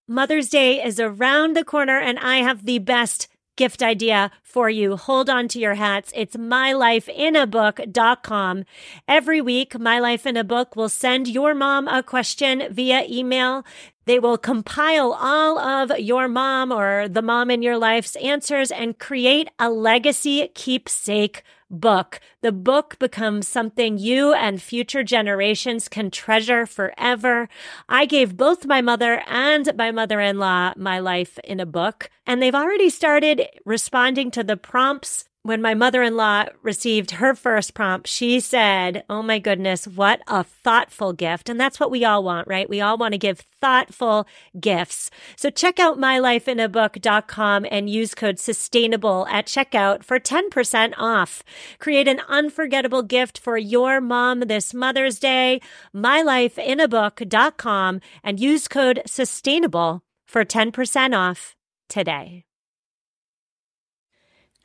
Mother's 0.07 0.49
Day 0.49 0.83
is 0.83 0.99
around 0.99 1.55
the 1.55 1.65
corner, 1.65 1.99
and 1.99 2.19
I 2.19 2.39
have 2.39 2.65
the 2.65 2.81
best 2.81 3.29
gift 3.61 3.83
idea 3.83 4.31
for 4.43 4.71
you. 4.71 4.97
Hold 4.97 5.29
on 5.29 5.47
to 5.49 5.59
your 5.59 5.75
hats. 5.75 6.11
It's 6.17 6.35
mylifeinabook.com. 6.35 8.65
Every 9.07 9.43
week, 9.43 9.79
My 9.79 9.99
Life 9.99 10.25
in 10.25 10.39
a 10.39 10.45
Book 10.45 10.77
will 10.77 10.89
send 10.89 11.29
your 11.29 11.55
mom 11.55 11.87
a 11.87 12.03
question 12.03 12.63
via 12.71 13.05
email. 13.07 13.67
They 14.07 14.19
will 14.19 14.39
compile 14.39 15.13
all 15.13 15.59
of 15.59 15.91
your 15.99 16.27
mom 16.27 16.73
or 16.73 17.07
the 17.07 17.21
mom 17.21 17.51
in 17.51 17.61
your 17.61 17.77
life's 17.77 18.17
answers 18.17 18.71
and 18.71 18.99
create 18.99 19.51
a 19.59 19.69
legacy 19.69 20.49
keepsake 20.55 21.43
book. 21.71 22.21
The 22.43 22.53
book 22.53 22.99
becomes 22.99 23.47
something 23.47 23.99
you 23.99 24.33
and 24.33 24.61
future 24.61 25.03
generations 25.03 25.89
can 25.89 26.11
treasure 26.11 26.67
forever. 26.67 27.49
I 27.89 28.07
gave 28.07 28.37
both 28.37 28.67
my 28.67 28.81
mother 28.81 29.23
and 29.27 29.75
my 29.77 29.91
mother 29.91 30.21
in 30.21 30.39
law 30.39 30.73
my 30.77 30.99
life 30.99 31.39
in 31.45 31.61
a 31.61 31.67
book, 31.67 32.11
and 32.27 32.43
they've 32.43 32.55
already 32.55 32.91
started 32.91 33.47
responding 33.65 34.31
to 34.33 34.43
the 34.43 34.57
prompts 34.57 35.25
when 35.43 35.63
my 35.63 35.73
mother 35.73 36.03
in 36.03 36.17
law 36.17 36.45
received 36.63 37.13
her 37.13 37.35
first 37.35 37.73
prompt, 37.73 38.07
she 38.07 38.41
said, 38.41 39.05
Oh 39.09 39.23
my 39.23 39.39
goodness, 39.39 39.87
what 39.87 40.21
a 40.27 40.45
thoughtful 40.45 41.15
gift. 41.15 41.49
And 41.49 41.59
that's 41.59 41.81
what 41.81 41.91
we 41.91 42.05
all 42.05 42.23
want, 42.23 42.47
right? 42.47 42.69
We 42.69 42.83
all 42.83 42.99
want 42.99 43.13
to 43.13 43.19
give 43.19 43.41
thoughtful 43.61 44.27
gifts. 44.59 45.11
So 45.37 45.49
check 45.49 45.79
out 45.79 45.99
mylifeinabook.com 45.99 47.67
and 47.71 47.89
use 47.89 48.15
code 48.15 48.39
sustainable 48.39 49.27
at 49.29 49.47
checkout 49.47 50.05
for 50.05 50.21
10% 50.21 50.93
off. 50.99 51.43
Create 51.79 52.09
an 52.09 52.21
unforgettable 52.29 53.03
gift 53.03 53.39
for 53.39 53.57
your 53.57 54.01
mom 54.01 54.41
this 54.41 54.75
Mother's 54.75 55.19
Day. 55.19 55.61
mylifeinabook.com 55.95 58.01
and 58.23 58.41
use 58.41 58.69
code 58.69 59.03
sustainable 59.07 60.03
for 60.27 60.45
10% 60.45 61.17
off 61.17 61.57
today. 61.89 62.45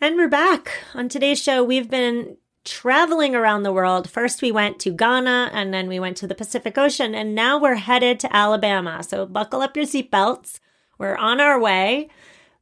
And 0.05 0.17
we're 0.17 0.27
back. 0.27 0.71
On 0.93 1.09
today's 1.09 1.41
show, 1.41 1.63
we've 1.63 1.89
been 1.89 2.37
traveling 2.63 3.33
around 3.33 3.63
the 3.63 3.73
world. 3.73 4.07
First, 4.07 4.39
we 4.39 4.51
went 4.51 4.77
to 4.81 4.91
Ghana 4.91 5.49
and 5.51 5.73
then 5.73 5.87
we 5.87 5.99
went 5.99 6.15
to 6.17 6.27
the 6.27 6.35
Pacific 6.35 6.77
Ocean, 6.77 7.15
and 7.15 7.33
now 7.33 7.59
we're 7.59 7.73
headed 7.73 8.19
to 8.19 8.31
Alabama. 8.31 9.01
So, 9.01 9.25
buckle 9.25 9.61
up 9.61 9.75
your 9.75 9.87
seatbelts. 9.87 10.59
We're 10.99 11.15
on 11.15 11.41
our 11.41 11.59
way. 11.59 12.09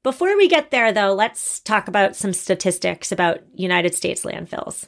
Before 0.03 0.37
we 0.37 0.47
get 0.47 0.71
there, 0.71 0.93
though, 0.93 1.13
let's 1.13 1.59
talk 1.59 1.89
about 1.89 2.15
some 2.15 2.31
statistics 2.31 3.11
about 3.11 3.41
United 3.53 3.93
States 3.93 4.23
landfills. 4.23 4.85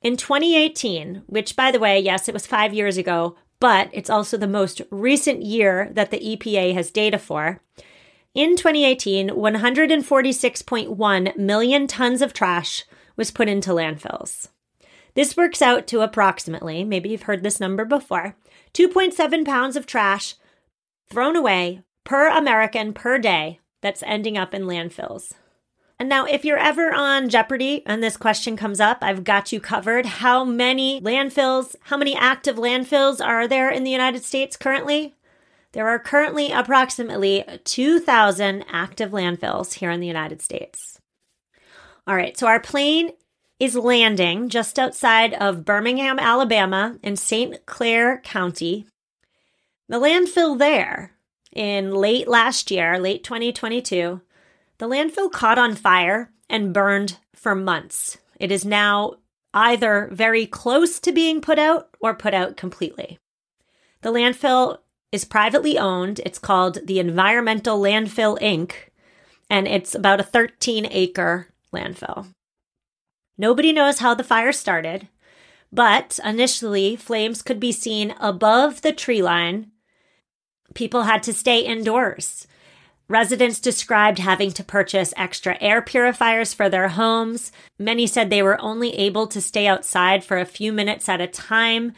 In 0.00 0.16
2018, 0.16 1.24
which 1.26 1.56
by 1.56 1.72
the 1.72 1.80
way, 1.80 1.98
yes, 1.98 2.28
it 2.28 2.34
was 2.34 2.46
five 2.46 2.72
years 2.72 2.96
ago, 2.96 3.34
but 3.58 3.90
it's 3.92 4.10
also 4.10 4.36
the 4.36 4.46
most 4.46 4.80
recent 4.92 5.42
year 5.42 5.90
that 5.94 6.12
the 6.12 6.20
EPA 6.20 6.74
has 6.74 6.92
data 6.92 7.18
for. 7.18 7.60
In 8.34 8.56
2018, 8.56 9.28
146.1 9.28 11.36
million 11.36 11.86
tons 11.86 12.22
of 12.22 12.32
trash 12.32 12.86
was 13.14 13.30
put 13.30 13.46
into 13.46 13.72
landfills. 13.72 14.48
This 15.14 15.36
works 15.36 15.60
out 15.60 15.86
to 15.88 16.00
approximately, 16.00 16.82
maybe 16.82 17.10
you've 17.10 17.24
heard 17.24 17.42
this 17.42 17.60
number 17.60 17.84
before, 17.84 18.34
2.7 18.72 19.44
pounds 19.44 19.76
of 19.76 19.84
trash 19.84 20.36
thrown 21.10 21.36
away 21.36 21.82
per 22.04 22.30
American 22.30 22.94
per 22.94 23.18
day 23.18 23.60
that's 23.82 24.02
ending 24.04 24.38
up 24.38 24.54
in 24.54 24.62
landfills. 24.62 25.34
And 25.98 26.08
now, 26.08 26.24
if 26.24 26.42
you're 26.42 26.56
ever 26.56 26.94
on 26.94 27.28
Jeopardy 27.28 27.82
and 27.84 28.02
this 28.02 28.16
question 28.16 28.56
comes 28.56 28.80
up, 28.80 29.00
I've 29.02 29.24
got 29.24 29.52
you 29.52 29.60
covered. 29.60 30.06
How 30.06 30.42
many 30.42 31.02
landfills, 31.02 31.76
how 31.82 31.98
many 31.98 32.16
active 32.16 32.56
landfills 32.56 33.22
are 33.24 33.46
there 33.46 33.70
in 33.70 33.84
the 33.84 33.90
United 33.90 34.24
States 34.24 34.56
currently? 34.56 35.14
There 35.72 35.88
are 35.88 35.98
currently 35.98 36.52
approximately 36.52 37.44
2,000 37.64 38.64
active 38.70 39.10
landfills 39.10 39.74
here 39.74 39.90
in 39.90 40.00
the 40.00 40.06
United 40.06 40.42
States. 40.42 41.00
All 42.06 42.16
right, 42.16 42.36
so 42.36 42.46
our 42.46 42.60
plane 42.60 43.12
is 43.58 43.76
landing 43.76 44.48
just 44.48 44.78
outside 44.78 45.34
of 45.34 45.64
Birmingham, 45.64 46.18
Alabama, 46.18 46.98
in 47.02 47.16
St. 47.16 47.64
Clair 47.64 48.20
County. 48.24 48.86
The 49.88 50.00
landfill 50.00 50.58
there 50.58 51.12
in 51.52 51.94
late 51.94 52.28
last 52.28 52.70
year, 52.70 52.98
late 52.98 53.24
2022, 53.24 54.20
the 54.78 54.88
landfill 54.88 55.30
caught 55.30 55.58
on 55.58 55.74
fire 55.74 56.32
and 56.50 56.74
burned 56.74 57.18
for 57.34 57.54
months. 57.54 58.18
It 58.40 58.50
is 58.50 58.64
now 58.64 59.14
either 59.54 60.08
very 60.12 60.44
close 60.46 60.98
to 61.00 61.12
being 61.12 61.40
put 61.40 61.58
out 61.58 61.88
or 62.00 62.14
put 62.14 62.34
out 62.34 62.56
completely. 62.56 63.18
The 64.00 64.10
landfill 64.10 64.78
is 65.12 65.26
privately 65.26 65.78
owned. 65.78 66.20
It's 66.24 66.38
called 66.38 66.86
the 66.86 66.98
Environmental 66.98 67.78
Landfill 67.78 68.40
Inc., 68.40 68.72
and 69.48 69.68
it's 69.68 69.94
about 69.94 70.20
a 70.20 70.24
13 70.24 70.88
acre 70.90 71.48
landfill. 71.72 72.28
Nobody 73.36 73.72
knows 73.72 73.98
how 73.98 74.14
the 74.14 74.24
fire 74.24 74.52
started, 74.52 75.08
but 75.70 76.18
initially 76.24 76.96
flames 76.96 77.42
could 77.42 77.60
be 77.60 77.72
seen 77.72 78.14
above 78.18 78.80
the 78.80 78.92
tree 78.92 79.22
line. 79.22 79.70
People 80.74 81.02
had 81.02 81.22
to 81.24 81.34
stay 81.34 81.60
indoors. 81.60 82.46
Residents 83.08 83.60
described 83.60 84.18
having 84.18 84.52
to 84.52 84.64
purchase 84.64 85.12
extra 85.16 85.58
air 85.60 85.82
purifiers 85.82 86.54
for 86.54 86.70
their 86.70 86.88
homes. 86.88 87.52
Many 87.78 88.06
said 88.06 88.30
they 88.30 88.42
were 88.42 88.60
only 88.60 88.94
able 88.94 89.26
to 89.26 89.40
stay 89.40 89.66
outside 89.66 90.24
for 90.24 90.38
a 90.38 90.46
few 90.46 90.72
minutes 90.72 91.10
at 91.10 91.20
a 91.20 91.26
time 91.26 91.92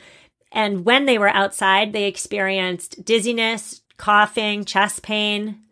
and 0.54 0.84
when 0.84 1.04
they 1.04 1.18
were 1.18 1.28
outside, 1.28 1.92
they 1.92 2.04
experienced 2.04 3.04
dizziness, 3.04 3.82
coughing, 3.96 4.64
chest 4.64 5.02
pain. 5.02 5.62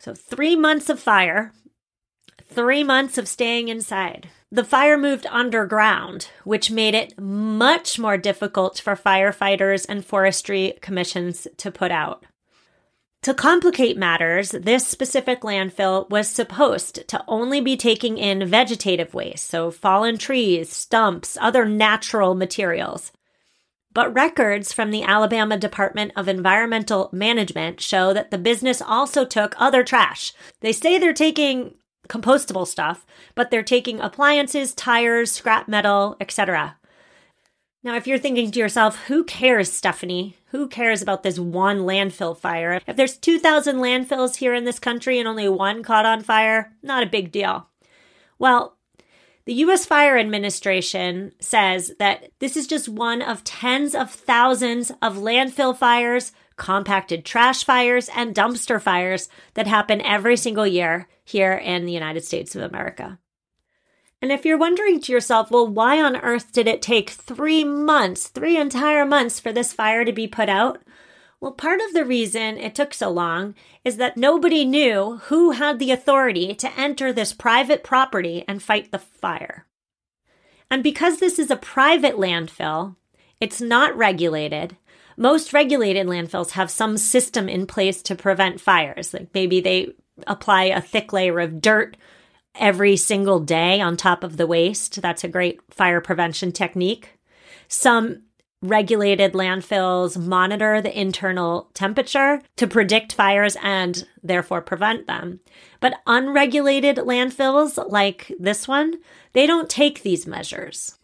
So, 0.00 0.12
three 0.12 0.56
months 0.56 0.90
of 0.90 1.00
fire, 1.00 1.52
three 2.44 2.82
months 2.82 3.16
of 3.16 3.28
staying 3.28 3.68
inside. 3.68 4.28
The 4.50 4.64
fire 4.64 4.98
moved 4.98 5.26
underground, 5.30 6.28
which 6.44 6.70
made 6.70 6.94
it 6.94 7.18
much 7.20 7.98
more 7.98 8.16
difficult 8.16 8.78
for 8.78 8.94
firefighters 8.96 9.86
and 9.88 10.04
forestry 10.04 10.74
commissions 10.80 11.46
to 11.56 11.70
put 11.70 11.90
out. 11.90 12.24
To 13.22 13.34
complicate 13.34 13.96
matters, 13.96 14.50
this 14.50 14.86
specific 14.86 15.40
landfill 15.40 16.08
was 16.10 16.28
supposed 16.28 17.08
to 17.08 17.24
only 17.26 17.60
be 17.60 17.76
taking 17.76 18.18
in 18.18 18.46
vegetative 18.46 19.14
waste, 19.14 19.50
so 19.50 19.70
fallen 19.70 20.16
trees, 20.16 20.70
stumps, 20.72 21.36
other 21.40 21.64
natural 21.64 22.34
materials. 22.36 23.10
But 23.96 24.12
records 24.12 24.74
from 24.74 24.90
the 24.90 25.04
Alabama 25.04 25.56
Department 25.56 26.12
of 26.16 26.28
Environmental 26.28 27.08
Management 27.14 27.80
show 27.80 28.12
that 28.12 28.30
the 28.30 28.36
business 28.36 28.82
also 28.82 29.24
took 29.24 29.54
other 29.56 29.82
trash. 29.82 30.34
They 30.60 30.72
say 30.72 30.98
they're 30.98 31.14
taking 31.14 31.76
compostable 32.06 32.66
stuff, 32.66 33.06
but 33.34 33.50
they're 33.50 33.62
taking 33.62 33.98
appliances, 34.00 34.74
tires, 34.74 35.32
scrap 35.32 35.66
metal, 35.66 36.14
etc. 36.20 36.76
Now, 37.82 37.96
if 37.96 38.06
you're 38.06 38.18
thinking 38.18 38.50
to 38.50 38.58
yourself, 38.58 39.06
who 39.06 39.24
cares, 39.24 39.72
Stephanie? 39.72 40.36
Who 40.48 40.68
cares 40.68 41.00
about 41.00 41.22
this 41.22 41.38
one 41.38 41.78
landfill 41.78 42.36
fire? 42.36 42.82
If 42.86 42.96
there's 42.96 43.16
2,000 43.16 43.76
landfills 43.76 44.36
here 44.36 44.52
in 44.52 44.64
this 44.64 44.78
country 44.78 45.18
and 45.18 45.26
only 45.26 45.48
one 45.48 45.82
caught 45.82 46.04
on 46.04 46.22
fire, 46.22 46.74
not 46.82 47.02
a 47.02 47.06
big 47.06 47.32
deal. 47.32 47.70
Well, 48.38 48.75
the 49.46 49.54
U.S. 49.54 49.86
Fire 49.86 50.18
Administration 50.18 51.32
says 51.38 51.94
that 52.00 52.32
this 52.40 52.56
is 52.56 52.66
just 52.66 52.88
one 52.88 53.22
of 53.22 53.44
tens 53.44 53.94
of 53.94 54.10
thousands 54.10 54.90
of 55.00 55.16
landfill 55.16 55.76
fires, 55.76 56.32
compacted 56.56 57.24
trash 57.24 57.62
fires, 57.62 58.10
and 58.14 58.34
dumpster 58.34 58.82
fires 58.82 59.28
that 59.54 59.68
happen 59.68 60.00
every 60.00 60.36
single 60.36 60.66
year 60.66 61.08
here 61.24 61.52
in 61.52 61.86
the 61.86 61.92
United 61.92 62.24
States 62.24 62.56
of 62.56 62.62
America. 62.62 63.20
And 64.20 64.32
if 64.32 64.44
you're 64.44 64.58
wondering 64.58 65.00
to 65.02 65.12
yourself, 65.12 65.52
well, 65.52 65.68
why 65.68 66.02
on 66.02 66.16
earth 66.16 66.50
did 66.50 66.66
it 66.66 66.82
take 66.82 67.10
three 67.10 67.62
months, 67.62 68.26
three 68.26 68.56
entire 68.56 69.04
months 69.04 69.38
for 69.38 69.52
this 69.52 69.72
fire 69.72 70.04
to 70.04 70.12
be 70.12 70.26
put 70.26 70.48
out? 70.48 70.82
Well, 71.40 71.52
part 71.52 71.80
of 71.80 71.92
the 71.92 72.04
reason 72.04 72.56
it 72.56 72.74
took 72.74 72.94
so 72.94 73.10
long 73.10 73.54
is 73.84 73.98
that 73.98 74.16
nobody 74.16 74.64
knew 74.64 75.20
who 75.24 75.50
had 75.52 75.78
the 75.78 75.90
authority 75.90 76.54
to 76.54 76.78
enter 76.78 77.12
this 77.12 77.32
private 77.32 77.84
property 77.84 78.44
and 78.48 78.62
fight 78.62 78.90
the 78.90 78.98
fire. 78.98 79.66
And 80.70 80.82
because 80.82 81.18
this 81.18 81.38
is 81.38 81.50
a 81.50 81.56
private 81.56 82.14
landfill, 82.14 82.96
it's 83.40 83.60
not 83.60 83.96
regulated. 83.96 84.76
Most 85.16 85.52
regulated 85.52 86.06
landfills 86.06 86.52
have 86.52 86.70
some 86.70 86.96
system 86.96 87.48
in 87.48 87.66
place 87.66 88.02
to 88.02 88.14
prevent 88.14 88.60
fires. 88.60 89.12
Like 89.12 89.28
maybe 89.34 89.60
they 89.60 89.92
apply 90.26 90.64
a 90.64 90.80
thick 90.80 91.12
layer 91.12 91.38
of 91.40 91.60
dirt 91.60 91.96
every 92.54 92.96
single 92.96 93.40
day 93.40 93.80
on 93.80 93.96
top 93.96 94.24
of 94.24 94.36
the 94.36 94.46
waste. 94.46 95.00
That's 95.02 95.24
a 95.24 95.28
great 95.28 95.60
fire 95.70 96.00
prevention 96.00 96.52
technique. 96.52 97.18
Some 97.68 98.22
regulated 98.68 99.32
landfills 99.32 100.18
monitor 100.18 100.80
the 100.80 100.98
internal 100.98 101.70
temperature 101.74 102.42
to 102.56 102.66
predict 102.66 103.12
fires 103.12 103.56
and 103.62 104.06
therefore 104.22 104.60
prevent 104.60 105.06
them. 105.06 105.40
But 105.80 106.00
unregulated 106.06 106.96
landfills 106.96 107.90
like 107.90 108.32
this 108.38 108.66
one, 108.66 108.94
they 109.32 109.46
don't 109.46 109.70
take 109.70 110.02
these 110.02 110.26
measures. 110.26 110.98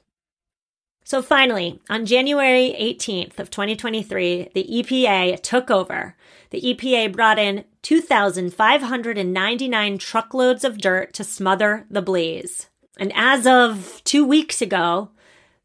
So 1.04 1.20
finally, 1.20 1.80
on 1.90 2.06
January 2.06 2.74
18th 2.80 3.38
of 3.38 3.50
2023, 3.50 4.50
the 4.54 4.64
EPA 4.64 5.42
took 5.42 5.70
over. 5.70 6.16
The 6.50 6.60
EPA 6.60 7.12
brought 7.12 7.38
in 7.38 7.64
2,599 7.82 9.98
truckloads 9.98 10.64
of 10.64 10.78
dirt 10.78 11.12
to 11.14 11.24
smother 11.24 11.86
the 11.90 12.02
blaze. 12.02 12.68
And 12.98 13.12
as 13.14 13.46
of 13.46 14.00
two 14.04 14.24
weeks 14.24 14.62
ago, 14.62 15.10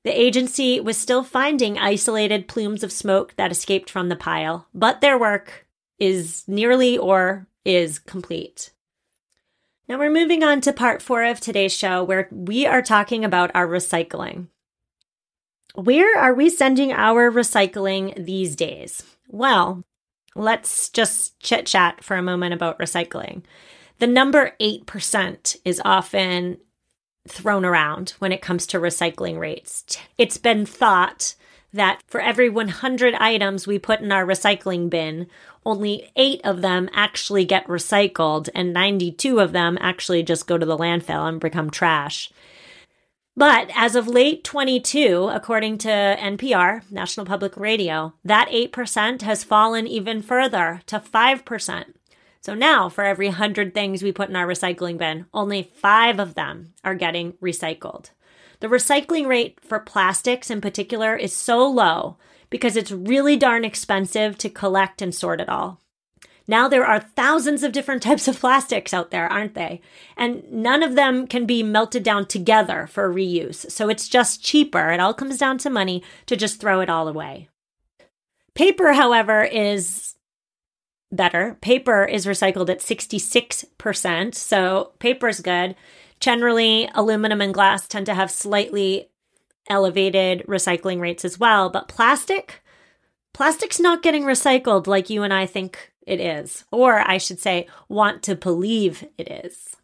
the 0.08 0.18
agency 0.18 0.80
was 0.80 0.98
still 0.98 1.22
finding 1.22 1.78
isolated 1.78 2.48
plumes 2.48 2.82
of 2.82 2.94
smoke 2.94 3.36
that 3.36 3.52
escaped 3.52 3.90
from 3.90 4.08
the 4.08 4.16
pile, 4.16 4.66
but 4.74 5.02
their 5.02 5.20
work 5.20 5.68
is 6.00 6.46
nearly 6.48 6.98
or 6.98 7.46
is 7.66 8.00
complete. 8.00 8.72
Now 9.90 10.00
we're 10.00 10.10
moving 10.10 10.46
on 10.46 10.62
to 10.62 10.72
part 10.72 11.02
four 11.02 11.26
of 11.26 11.42
today's 11.42 11.74
show 11.74 12.06
where 12.06 12.30
we 12.32 12.66
are 12.66 12.82
talking 12.82 13.26
about 13.26 13.52
our 13.54 13.68
recycling. 13.68 14.48
Where 15.76 16.18
are 16.18 16.34
we 16.34 16.50
sending 16.50 16.94
our 16.94 17.30
recycling 17.30 18.26
these 18.26 18.56
days? 18.56 19.04
Well, 19.28 19.84
let's 20.36 20.88
just 20.88 21.38
chit 21.42 21.66
chat 21.66 22.02
for 22.02 22.16
a 22.16 22.22
moment 22.24 22.54
about 22.54 22.80
recycling. 22.80 23.44
The 24.00 24.08
number 24.08 24.54
8% 24.62 25.58
is 25.66 25.82
often 25.84 26.60
thrown 27.29 27.65
around 27.65 28.12
when 28.19 28.31
it 28.31 28.41
comes 28.41 28.67
to 28.67 28.79
recycling 28.79 29.39
rates. 29.39 29.98
It's 30.17 30.38
been 30.38 30.65
thought 30.65 31.36
that 31.74 32.01
for 32.07 32.22
every 32.22 32.50
100 32.50 33.13
items 33.15 33.67
we 33.67 33.79
put 33.79 34.00
in 34.00 34.12
our 34.12 34.25
recycling 34.25 34.89
bin, 34.89 35.27
only 35.65 36.10
eight 36.15 36.41
of 36.43 36.62
them 36.62 36.89
actually 36.93 37.46
get 37.46 37.67
recycled, 37.67 38.50
and 38.55 38.74
92 38.74 39.39
of 39.39 39.51
them 39.51 39.77
actually 39.81 40.24
just 40.24 40.48
go 40.48 40.57
to 40.57 40.65
the 40.65 40.77
landfill 40.77 41.27
and 41.27 41.39
become 41.39 41.69
trash. 41.69 42.32
But 43.36 43.69
as 43.75 43.95
of 43.95 44.08
late 44.08 44.43
22, 44.43 45.30
according 45.32 45.78
to 45.80 45.89
NPR, 45.89 46.89
National 46.89 47.25
Public 47.25 47.56
Radio, 47.56 48.13
that 48.23 48.49
8% 48.49 49.21
has 49.21 49.43
fallen 49.43 49.86
even 49.86 50.23
further 50.23 50.82
to 50.88 50.99
5%. 50.99 51.86
So 52.41 52.54
now, 52.54 52.89
for 52.89 53.04
every 53.04 53.28
100 53.28 53.73
things 53.73 54.04
we 54.04 54.12
put 54.12 54.30
in 54.30 54.36
our 54.36 54.47
recycling 54.47 54.97
bin, 54.97 55.26
only 55.34 55.63
five 55.63 56.19
of 56.19 56.36
them 56.36 56.73
are 56.84 56.95
getting 56.95 57.34
recycled. 57.34 58.12
The 58.60 58.67
recycling 58.67 59.28
rate 59.28 59.60
for 59.62 59.80
plastics 59.80 60.50
in 60.50 60.62
particular 60.62 61.15
is 61.15 61.36
so 61.36 61.67
low 61.67 62.17
because 62.50 62.76
it's 62.76 62.91
really 62.91 63.36
darn 63.36 63.65
expensive 63.65 64.38
to 64.39 64.50
collect 64.50 65.02
and 65.02 65.13
sort 65.13 65.41
it 65.41 65.50
all. 65.50 65.82
Now 66.47 66.67
there 66.69 66.86
are 66.86 67.00
thousands 67.00 67.62
of 67.62 67.71
different 67.71 68.02
types 68.04 68.28
of 68.28 68.39
plastics 68.39 68.93
out 68.93 69.12
there, 69.12 69.28
aren't 69.28 69.54
they? 69.54 69.82
And 70.15 70.50
none 70.52 70.82
of 70.82 70.95
them 70.95 71.28
can 71.28 71.45
be 71.45 71.62
melted 71.62 72.04
down 72.04 72.26
together 72.26 72.88
for 72.88 73.13
reuse. 73.13 73.69
So 73.69 73.89
it's 73.89 74.08
just 74.08 74.43
cheaper. 74.43 74.89
It 74.91 75.00
all 75.00 75.13
comes 75.13 75.38
down 75.38 75.58
to 75.60 75.69
money 75.69 76.02
to 76.26 76.36
just 76.36 76.60
throw 76.60 76.80
it 76.80 76.89
all 76.89 77.08
away. 77.08 77.50
Paper, 78.56 78.93
however, 78.93 79.43
is 79.43 80.15
better. 81.12 81.58
Paper 81.62 82.04
is 82.06 82.26
recycled 82.26 82.70
at 82.70 82.80
66%. 82.80 84.36
So 84.36 84.93
paper 85.00 85.28
is 85.28 85.39
good. 85.39 85.76
Generally, 86.20 86.89
aluminum 86.96 87.41
and 87.41 87.54
glass 87.54 87.88
tend 87.88 88.06
to 88.08 88.13
have 88.13 88.32
slightly 88.32 89.10
elevated 89.70 90.43
recycling 90.48 91.00
rates 91.00 91.24
as 91.24 91.39
well. 91.39 91.70
But 91.70 91.88
plastic, 91.88 92.62
plastic's 93.34 93.80
not 93.80 94.04
getting 94.04 94.24
recycled 94.24 94.88
like 94.88 95.10
you 95.10 95.24
and 95.24 95.34
I 95.34 95.46
think 95.46 95.91
it 96.08 96.20
is, 96.20 96.63
or 96.72 97.00
I 97.00 97.17
should 97.17 97.39
say, 97.39 97.67
want 97.89 98.24
to 98.24 98.36
believe 98.36 99.06
it 99.17 99.30
is. 99.30 99.76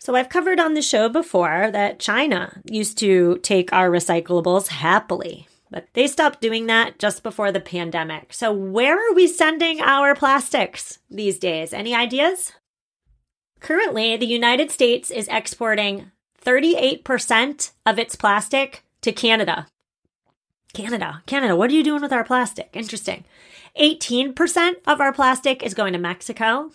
So, 0.00 0.14
I've 0.14 0.28
covered 0.28 0.60
on 0.60 0.74
the 0.74 0.82
show 0.82 1.08
before 1.08 1.70
that 1.72 1.98
China 1.98 2.62
used 2.70 2.98
to 2.98 3.38
take 3.38 3.72
our 3.72 3.90
recyclables 3.90 4.68
happily, 4.68 5.47
but 5.70 5.86
they 5.94 6.06
stopped 6.06 6.40
doing 6.40 6.66
that 6.66 6.98
just 6.98 7.22
before 7.22 7.52
the 7.52 7.60
pandemic. 7.60 8.32
So, 8.32 8.52
where 8.52 8.96
are 8.96 9.14
we 9.14 9.26
sending 9.26 9.80
our 9.80 10.14
plastics 10.14 10.98
these 11.10 11.38
days? 11.38 11.72
Any 11.72 11.94
ideas? 11.94 12.52
Currently, 13.60 14.16
the 14.16 14.26
United 14.26 14.70
States 14.70 15.10
is 15.10 15.28
exporting 15.28 16.10
38% 16.44 17.72
of 17.84 17.98
its 17.98 18.14
plastic 18.14 18.84
to 19.02 19.12
Canada. 19.12 19.66
Canada, 20.72 21.22
Canada, 21.26 21.56
what 21.56 21.70
are 21.70 21.74
you 21.74 21.82
doing 21.82 22.02
with 22.02 22.12
our 22.12 22.24
plastic? 22.24 22.70
Interesting. 22.72 23.24
18% 23.80 24.74
of 24.86 25.00
our 25.00 25.12
plastic 25.12 25.62
is 25.62 25.74
going 25.74 25.92
to 25.92 25.98
Mexico. 25.98 26.70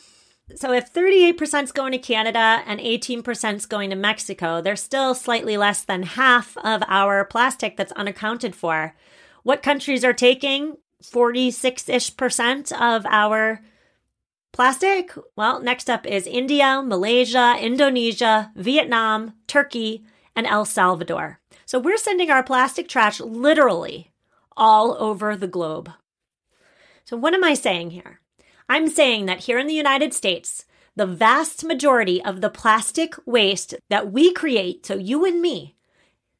So 0.55 0.73
if 0.73 0.93
38% 0.93 1.63
is 1.63 1.71
going 1.71 1.93
to 1.93 1.97
Canada 1.97 2.61
and 2.65 2.79
18% 2.79 3.55
is 3.55 3.65
going 3.65 3.89
to 3.89 3.95
Mexico, 3.95 4.61
they're 4.61 4.75
still 4.75 5.15
slightly 5.15 5.55
less 5.55 5.83
than 5.83 6.03
half 6.03 6.57
of 6.57 6.83
our 6.87 7.23
plastic 7.25 7.77
that's 7.77 7.93
unaccounted 7.93 8.55
for. 8.55 8.93
What 9.43 9.63
countries 9.63 10.03
are 10.03 10.13
taking 10.13 10.77
46 11.01 11.87
ish 11.89 12.17
percent 12.17 12.71
of 12.73 13.05
our 13.05 13.61
plastic? 14.51 15.13
Well, 15.35 15.61
next 15.61 15.89
up 15.89 16.05
is 16.05 16.27
India, 16.27 16.81
Malaysia, 16.83 17.55
Indonesia, 17.59 18.51
Vietnam, 18.55 19.33
Turkey, 19.47 20.03
and 20.35 20.45
El 20.45 20.65
Salvador. 20.65 21.39
So 21.65 21.79
we're 21.79 21.97
sending 21.97 22.29
our 22.29 22.43
plastic 22.43 22.89
trash 22.89 23.19
literally 23.21 24.11
all 24.57 24.95
over 25.01 25.35
the 25.35 25.47
globe. 25.47 25.89
So, 27.05 27.17
what 27.17 27.33
am 27.33 27.43
I 27.43 27.53
saying 27.53 27.91
here? 27.91 28.21
I'm 28.73 28.87
saying 28.87 29.27
that 29.27 29.41
here 29.41 29.59
in 29.59 29.67
the 29.67 29.75
United 29.75 30.15
States, 30.15 30.65
the 30.95 31.05
vast 31.05 31.63
majority 31.63 32.19
of 32.23 32.41
the 32.41 32.49
plastic 32.49 33.13
waste 33.23 33.75
that 33.91 34.11
we 34.11 34.33
create, 34.33 34.83
so 34.83 34.95
you 34.95 35.25
and 35.25 35.39
me, 35.39 35.75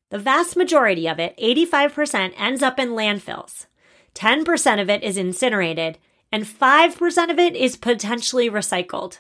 the 0.10 0.18
vast 0.18 0.58
majority 0.58 1.08
of 1.08 1.20
it, 1.20 1.38
85%, 1.38 2.34
ends 2.36 2.64
up 2.64 2.80
in 2.80 2.90
landfills. 2.90 3.68
10% 4.16 4.82
of 4.82 4.90
it 4.90 5.04
is 5.04 5.16
incinerated, 5.16 6.00
and 6.32 6.44
5% 6.44 7.30
of 7.30 7.38
it 7.38 7.56
is 7.56 7.76
potentially 7.76 8.50
recycled. 8.50 9.20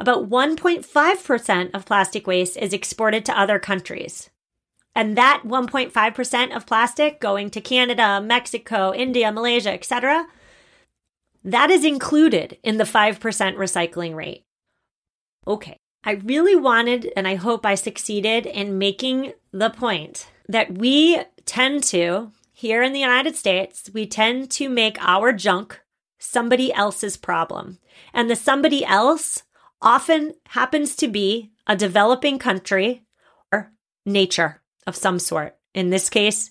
About 0.00 0.30
1.5% 0.30 1.74
of 1.74 1.84
plastic 1.84 2.26
waste 2.26 2.56
is 2.56 2.72
exported 2.72 3.26
to 3.26 3.38
other 3.38 3.58
countries. 3.58 4.30
And 4.94 5.14
that 5.18 5.42
1.5% 5.44 6.56
of 6.56 6.66
plastic 6.66 7.20
going 7.20 7.50
to 7.50 7.60
Canada, 7.60 8.22
Mexico, 8.24 8.94
India, 8.94 9.30
Malaysia, 9.30 9.74
etc., 9.74 10.26
That 11.44 11.70
is 11.70 11.84
included 11.84 12.58
in 12.62 12.78
the 12.78 12.84
5% 12.84 13.18
recycling 13.20 14.14
rate. 14.14 14.44
Okay. 15.46 15.76
I 16.06 16.12
really 16.12 16.56
wanted, 16.56 17.12
and 17.16 17.26
I 17.26 17.36
hope 17.36 17.64
I 17.64 17.74
succeeded 17.74 18.46
in 18.46 18.78
making 18.78 19.32
the 19.52 19.70
point 19.70 20.28
that 20.48 20.76
we 20.76 21.20
tend 21.46 21.82
to, 21.84 22.32
here 22.52 22.82
in 22.82 22.92
the 22.92 23.00
United 23.00 23.36
States, 23.36 23.90
we 23.92 24.06
tend 24.06 24.50
to 24.52 24.68
make 24.68 24.96
our 25.00 25.32
junk 25.32 25.80
somebody 26.18 26.72
else's 26.72 27.16
problem. 27.16 27.78
And 28.12 28.30
the 28.30 28.36
somebody 28.36 28.84
else 28.84 29.42
often 29.80 30.34
happens 30.48 30.94
to 30.96 31.08
be 31.08 31.52
a 31.66 31.76
developing 31.76 32.38
country 32.38 33.04
or 33.50 33.72
nature 34.04 34.60
of 34.86 34.96
some 34.96 35.18
sort. 35.18 35.56
In 35.74 35.90
this 35.90 36.10
case, 36.10 36.50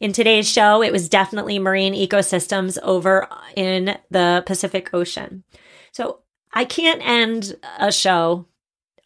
in 0.00 0.12
today's 0.12 0.48
show, 0.48 0.82
it 0.82 0.92
was 0.92 1.08
definitely 1.08 1.58
marine 1.58 1.94
ecosystems 1.94 2.78
over 2.82 3.28
in 3.56 3.98
the 4.10 4.42
Pacific 4.46 4.92
Ocean. 4.92 5.44
So 5.92 6.20
I 6.52 6.64
can't 6.64 7.02
end 7.04 7.56
a 7.78 7.90
show 7.90 8.46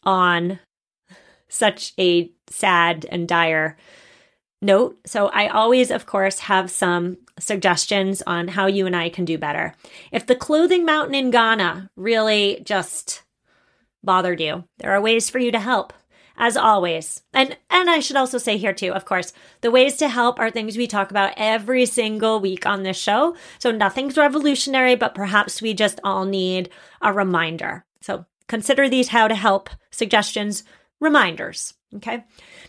on 0.05 0.59
such 1.49 1.93
a 1.99 2.31
sad 2.49 3.07
and 3.11 3.29
dire 3.29 3.77
note. 4.61 4.99
So 5.07 5.29
I 5.29 5.49
always, 5.49 5.91
of 5.91 6.07
course, 6.07 6.41
have 6.41 6.71
some 6.71 7.19
suggestions 7.39 8.23
on 8.27 8.49
how 8.49 8.67
you 8.67 8.87
and 8.87 8.95
I 8.95 9.09
can 9.09 9.25
do 9.25 9.39
better. 9.39 9.75
If 10.13 10.27
the 10.27 10.37
clothing 10.37 10.85
mountain 10.85 11.15
in 11.15 11.31
Ghana 11.31 11.91
really 11.97 12.63
just 12.65 13.23
bothered 14.05 14.41
you, 14.41 14.65
there 14.79 14.93
are 14.93 15.01
ways 15.01 15.31
for 15.31 15.39
you 15.39 15.51
to 15.53 15.61
help. 15.61 15.93
As 16.37 16.57
always. 16.57 17.23
And 17.33 17.57
and 17.71 17.91
I 17.91 18.01
should 18.01 18.17
also 18.17 18.39
say 18.39 18.57
here 18.57 18.73
too, 18.73 18.93
of 18.93 19.05
course, 19.05 19.33
the 19.61 19.71
ways 19.71 19.97
to 19.97 20.09
help 20.09 20.39
are 20.39 20.51
things 20.51 20.77
we 20.77 20.87
talk 20.87 21.11
about 21.11 21.35
every 21.37 21.87
single 21.87 22.41
week 22.41 22.67
on 22.67 22.83
this 22.83 22.99
show. 22.99 23.37
So 23.59 23.71
nothing's 23.71 24.17
revolutionary, 24.17 24.95
but 24.95 25.15
perhaps 25.15 25.63
we 25.63 25.75
just 25.75 26.01
all 26.03 26.25
need 26.25 26.71
a 27.01 27.13
reminder. 27.13 27.85
So 28.01 28.27
Consider 28.53 28.87
these 28.87 29.09
how 29.09 29.29
to 29.29 29.35
help 29.35 29.71
suggestions 29.91 30.63
reminders. 31.01 31.73
Okay. 31.97 32.25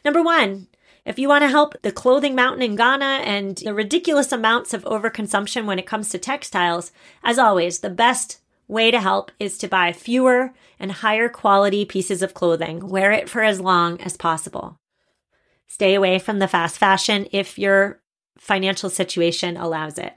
Number 0.06 0.24
one, 0.24 0.68
if 1.06 1.20
you 1.20 1.28
want 1.28 1.42
to 1.42 1.50
help 1.50 1.76
the 1.82 1.92
clothing 1.92 2.36
mountain 2.36 2.62
in 2.62 2.78
Ghana 2.78 3.20
and 3.26 3.58
the 3.58 3.74
ridiculous 3.74 4.32
amounts 4.32 4.74
of 4.74 4.86
overconsumption 4.86 5.66
when 5.66 5.80
it 5.80 5.86
comes 5.86 6.08
to 6.08 6.18
textiles, 6.18 6.94
as 7.22 7.38
always, 7.38 7.80
the 7.80 7.90
best 7.90 8.40
way 8.68 8.92
to 8.92 9.00
help 9.00 9.32
is 9.40 9.58
to 9.60 9.68
buy 9.68 9.92
fewer 9.92 10.54
and 10.80 10.92
higher 10.92 11.30
quality 11.30 11.86
pieces 11.86 12.22
of 12.22 12.34
clothing. 12.34 12.88
Wear 12.88 13.12
it 13.12 13.30
for 13.30 13.44
as 13.44 13.60
long 13.60 14.00
as 14.02 14.18
possible. 14.18 14.80
Stay 15.68 15.96
away 15.96 16.20
from 16.20 16.40
the 16.40 16.48
fast 16.48 16.78
fashion 16.78 17.28
if 17.32 17.58
your 17.58 18.02
financial 18.38 18.90
situation 18.90 19.58
allows 19.58 19.98
it. 19.98 20.14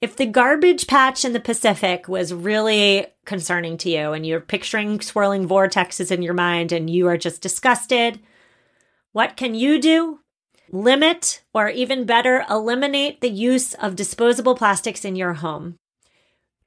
If 0.00 0.16
the 0.16 0.26
garbage 0.26 0.86
patch 0.86 1.24
in 1.24 1.32
the 1.32 1.40
Pacific 1.40 2.06
was 2.06 2.34
really 2.34 3.06
concerning 3.24 3.78
to 3.78 3.90
you 3.90 4.12
and 4.12 4.26
you're 4.26 4.40
picturing 4.40 5.00
swirling 5.00 5.48
vortexes 5.48 6.10
in 6.10 6.20
your 6.20 6.34
mind 6.34 6.70
and 6.70 6.90
you 6.90 7.06
are 7.08 7.16
just 7.16 7.40
disgusted, 7.40 8.20
what 9.12 9.36
can 9.36 9.54
you 9.54 9.80
do? 9.80 10.20
Limit, 10.70 11.42
or 11.54 11.70
even 11.70 12.04
better, 12.04 12.44
eliminate 12.50 13.22
the 13.22 13.30
use 13.30 13.72
of 13.74 13.96
disposable 13.96 14.54
plastics 14.54 15.04
in 15.04 15.16
your 15.16 15.34
home. 15.34 15.76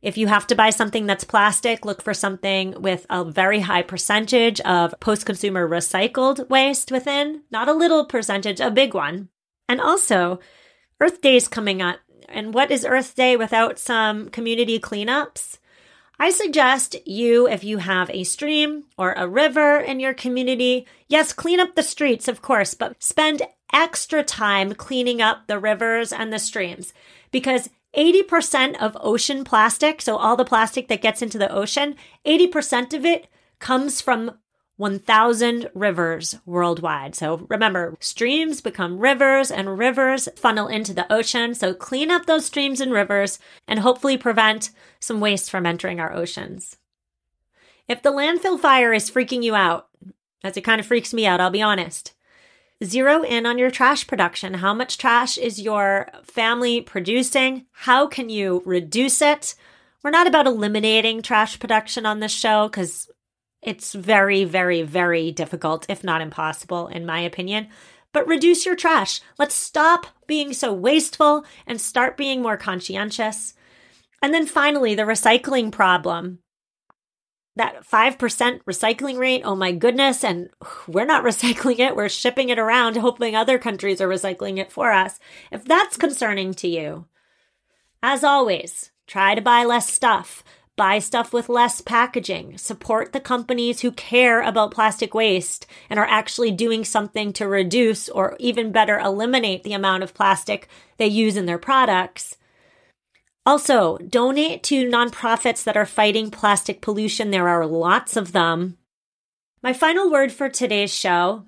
If 0.01 0.17
you 0.17 0.27
have 0.27 0.47
to 0.47 0.55
buy 0.55 0.69
something 0.69 1.05
that's 1.05 1.23
plastic, 1.23 1.85
look 1.85 2.01
for 2.01 2.13
something 2.13 2.81
with 2.81 3.05
a 3.09 3.25
very 3.25 3.59
high 3.59 3.81
percentage 3.81 4.61
of 4.61 4.95
post 4.99 5.25
consumer 5.25 5.67
recycled 5.67 6.49
waste 6.49 6.91
within, 6.91 7.41
not 7.51 7.67
a 7.67 7.73
little 7.73 8.05
percentage, 8.05 8.61
a 8.61 8.71
big 8.71 8.93
one. 8.93 9.29
And 9.67 9.81
also, 9.81 10.39
Earth 11.01 11.21
Day 11.21 11.35
is 11.35 11.47
coming 11.47 11.81
up 11.81 11.99
and 12.31 12.53
what 12.53 12.71
is 12.71 12.85
Earth 12.85 13.15
Day 13.15 13.35
without 13.35 13.79
some 13.79 14.29
community 14.29 14.79
cleanups? 14.79 15.57
I 16.19 16.31
suggest 16.31 16.95
you, 17.07 17.47
if 17.47 17.63
you 17.63 17.77
have 17.77 18.09
a 18.09 18.23
stream 18.23 18.83
or 18.97 19.13
a 19.13 19.27
river 19.27 19.79
in 19.79 19.99
your 19.99 20.13
community, 20.13 20.85
yes, 21.07 21.31
clean 21.31 21.59
up 21.59 21.75
the 21.75 21.83
streets, 21.83 22.27
of 22.27 22.41
course, 22.41 22.73
but 22.73 23.01
spend 23.01 23.41
extra 23.71 24.23
time 24.23 24.73
cleaning 24.73 25.21
up 25.21 25.47
the 25.47 25.59
rivers 25.59 26.11
and 26.11 26.33
the 26.33 26.39
streams 26.39 26.93
because 27.31 27.69
80% 27.95 28.77
of 28.77 28.97
ocean 28.99 29.43
plastic, 29.43 30.01
so 30.01 30.15
all 30.15 30.35
the 30.35 30.45
plastic 30.45 30.87
that 30.87 31.01
gets 31.01 31.21
into 31.21 31.37
the 31.37 31.51
ocean, 31.51 31.95
80% 32.25 32.93
of 32.93 33.05
it 33.05 33.27
comes 33.59 34.01
from 34.01 34.37
1,000 34.77 35.69
rivers 35.73 36.37
worldwide. 36.45 37.13
So 37.13 37.45
remember, 37.49 37.97
streams 37.99 38.61
become 38.61 38.99
rivers 38.99 39.51
and 39.51 39.77
rivers 39.77 40.29
funnel 40.37 40.67
into 40.67 40.93
the 40.93 41.11
ocean. 41.11 41.53
So 41.53 41.73
clean 41.73 42.09
up 42.09 42.25
those 42.27 42.45
streams 42.45 42.79
and 42.79 42.93
rivers 42.93 43.39
and 43.67 43.79
hopefully 43.79 44.17
prevent 44.17 44.69
some 45.01 45.19
waste 45.19 45.51
from 45.51 45.65
entering 45.65 45.99
our 45.99 46.13
oceans. 46.13 46.77
If 47.89 48.01
the 48.01 48.13
landfill 48.13 48.57
fire 48.57 48.93
is 48.93 49.11
freaking 49.11 49.43
you 49.43 49.53
out, 49.53 49.89
as 50.45 50.55
it 50.55 50.61
kind 50.61 50.79
of 50.79 50.85
freaks 50.85 51.13
me 51.13 51.25
out, 51.25 51.41
I'll 51.41 51.49
be 51.49 51.61
honest. 51.61 52.13
Zero 52.81 53.23
in 53.23 53.45
on 53.45 53.57
your 53.57 53.69
trash 53.69 54.07
production. 54.07 54.53
How 54.55 54.73
much 54.73 54.97
trash 54.97 55.37
is 55.37 55.59
your 55.59 56.09
family 56.23 56.79
producing? 56.79 57.65
How 57.71 58.07
can 58.07 58.29
you 58.29 58.61
reduce 58.65 59.21
it? 59.21 59.55
We're 60.01 60.11
not 60.11 60.27
about 60.27 60.47
eliminating 60.47 61.21
trash 61.21 61.59
production 61.59 62.05
on 62.05 62.21
this 62.21 62.31
show 62.31 62.69
because 62.69 63.11
it's 63.61 63.91
very, 63.91 64.45
very, 64.45 64.81
very 64.81 65.29
difficult, 65.31 65.85
if 65.89 66.05
not 66.05 66.21
impossible, 66.21 66.87
in 66.87 67.05
my 67.05 67.19
opinion. 67.19 67.67
But 68.13 68.27
reduce 68.27 68.65
your 68.65 68.77
trash. 68.77 69.19
Let's 69.37 69.55
stop 69.55 70.07
being 70.25 70.53
so 70.53 70.71
wasteful 70.71 71.43
and 71.67 71.81
start 71.81 72.15
being 72.15 72.41
more 72.41 72.55
conscientious. 72.55 73.55
And 74.21 74.33
then 74.33 74.45
finally, 74.45 74.95
the 74.95 75.03
recycling 75.03 75.69
problem. 75.69 76.39
That 77.59 77.85
5% 77.85 78.63
recycling 78.63 79.19
rate, 79.19 79.41
oh 79.43 79.53
my 79.53 79.73
goodness, 79.73 80.23
and 80.23 80.49
we're 80.87 81.03
not 81.03 81.23
recycling 81.25 81.79
it, 81.79 81.93
we're 81.93 82.07
shipping 82.07 82.47
it 82.47 82.57
around, 82.57 82.95
hoping 82.95 83.35
other 83.35 83.59
countries 83.59 83.99
are 83.99 84.07
recycling 84.07 84.59
it 84.59 84.71
for 84.71 84.93
us. 84.93 85.19
If 85.51 85.65
that's 85.65 85.97
concerning 85.97 86.53
to 86.53 86.69
you, 86.69 87.07
as 88.01 88.23
always, 88.23 88.91
try 89.07 89.35
to 89.35 89.41
buy 89.41 89.65
less 89.65 89.91
stuff. 89.93 90.41
Buy 90.77 90.99
stuff 90.99 91.33
with 91.33 91.49
less 91.49 91.81
packaging. 91.81 92.57
Support 92.57 93.11
the 93.11 93.19
companies 93.19 93.81
who 93.81 93.91
care 93.91 94.41
about 94.41 94.71
plastic 94.71 95.13
waste 95.13 95.67
and 95.89 95.99
are 95.99 96.05
actually 96.05 96.51
doing 96.51 96.85
something 96.85 97.33
to 97.33 97.45
reduce 97.45 98.07
or 98.07 98.37
even 98.39 98.71
better 98.71 98.97
eliminate 98.97 99.63
the 99.63 99.73
amount 99.73 100.03
of 100.03 100.13
plastic 100.13 100.69
they 100.95 101.07
use 101.07 101.35
in 101.35 101.45
their 101.45 101.57
products. 101.57 102.37
Also, 103.49 103.97
donate 103.97 104.61
to 104.61 104.87
nonprofits 104.87 105.63
that 105.63 105.75
are 105.75 105.83
fighting 105.83 106.29
plastic 106.29 106.81
pollution. 106.81 107.31
There 107.31 107.49
are 107.49 107.65
lots 107.65 108.15
of 108.15 108.31
them. 108.31 108.77
My 109.63 109.73
final 109.73 110.11
word 110.11 110.31
for 110.31 110.49
today's 110.49 110.93
show 110.93 111.45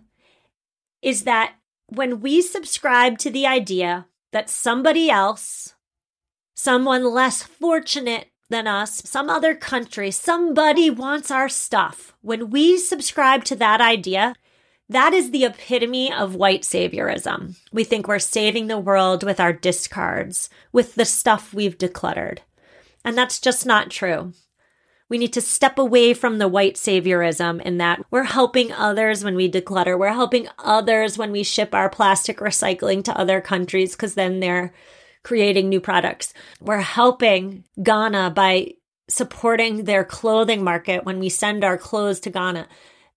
is 1.04 1.26
that 1.26 1.54
when 1.90 2.20
we 2.20 2.42
subscribe 2.42 3.20
to 3.20 3.30
the 3.30 3.46
idea 3.46 4.08
that 4.32 4.50
somebody 4.50 5.12
else, 5.12 5.76
someone 6.56 7.04
less 7.04 7.44
fortunate 7.44 8.32
than 8.50 8.66
us, 8.66 9.04
some 9.06 9.30
other 9.30 9.54
country, 9.54 10.10
somebody 10.10 10.90
wants 10.90 11.30
our 11.30 11.48
stuff. 11.48 12.16
When 12.22 12.50
we 12.50 12.80
subscribe 12.80 13.44
to 13.44 13.56
that 13.58 13.80
idea, 13.80 14.34
that 14.92 15.14
is 15.14 15.32
the 15.32 15.46
epitome 15.46 16.12
of 16.12 16.36
white 16.36 16.64
saviorism. 16.64 17.58
We 17.72 17.84
think 17.84 18.08
we're 18.08 18.20
saving 18.20 18.68
the 18.68 18.78
world 18.78 19.24
with 19.24 19.40
our 19.40 19.54
discards, 19.54 20.50
with 20.72 20.96
the 20.96 21.06
stuff 21.06 21.54
we've 21.54 21.78
decluttered. 21.78 22.40
And 23.06 23.18
that's 23.18 23.40
just 23.40 23.66
not 23.66 23.90
true. 23.90 24.34
We 25.08 25.18
need 25.18 25.34
to 25.34 25.42
step 25.42 25.78
away 25.78 26.14
from 26.14 26.38
the 26.38 26.48
white 26.48 26.76
saviorism 26.76 27.62
in 27.62 27.78
that 27.78 28.02
we're 28.12 28.24
helping 28.24 28.72
others 28.72 29.24
when 29.24 29.36
we 29.36 29.52
declutter. 29.52 29.98
We're 29.98 30.14
helping 30.14 30.48
others 30.60 31.18
when 31.18 31.32
we 31.32 31.44
ship 31.44 31.74
our 31.74 31.90
plastic 31.90 32.38
recycling 32.38 33.04
to 33.06 33.18
other 33.18 33.42
countries 33.42 33.94
because 33.94 34.16
then 34.16 34.40
they're 34.40 34.74
creating 35.24 35.70
new 35.70 35.82
products. 35.82 36.34
We're 36.60 36.80
helping 36.80 37.64
Ghana 37.82 38.32
by 38.32 38.74
supporting 39.10 39.84
their 39.84 40.04
clothing 40.04 40.64
market 40.64 41.06
when 41.06 41.20
we 41.20 41.30
send 41.30 41.64
our 41.64 41.78
clothes 41.78 42.20
to 42.22 42.30
Ghana. 42.30 42.68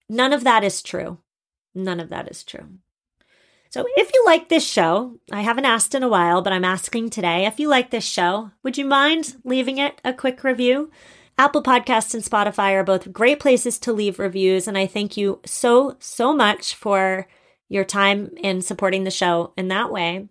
None 0.09 0.33
of 0.33 0.45
that 0.45 0.65
is 0.65 0.83
true. 0.83 1.19
None 1.75 2.01
of 2.01 2.11
that 2.11 2.31
is 2.31 2.45
true. 2.45 2.69
So 3.71 3.85
if 3.97 4.11
you 4.15 4.23
like 4.25 4.49
this 4.49 4.65
show, 4.65 5.19
I 5.33 5.41
haven't 5.41 5.65
asked 5.65 5.97
in 5.97 6.05
a 6.05 6.09
while, 6.09 6.43
but 6.43 6.53
I'm 6.53 6.65
asking 6.65 7.11
today. 7.11 7.45
If 7.45 7.59
you 7.59 7.69
like 7.69 7.91
this 7.91 8.05
show, 8.05 8.53
would 8.63 8.79
you 8.79 8.85
mind 8.85 9.35
leaving 9.43 9.79
it 9.79 10.01
a 10.05 10.13
quick 10.13 10.45
review? 10.45 10.93
Apple 11.37 11.63
Podcasts 11.63 12.15
and 12.15 12.23
Spotify 12.23 12.75
are 12.75 12.85
both 12.85 13.13
great 13.13 13.41
places 13.41 13.81
to 13.81 13.93
leave 13.93 14.21
reviews, 14.21 14.69
and 14.69 14.79
I 14.79 14.87
thank 14.87 15.17
you 15.17 15.41
so, 15.45 15.97
so 15.99 16.33
much 16.33 16.77
for 16.77 17.27
your 17.69 17.85
time 17.85 18.31
in 18.37 18.63
supporting 18.63 19.03
the 19.03 19.11
show 19.11 19.53
in 19.57 19.67
that 19.69 19.91
way. 19.91 20.29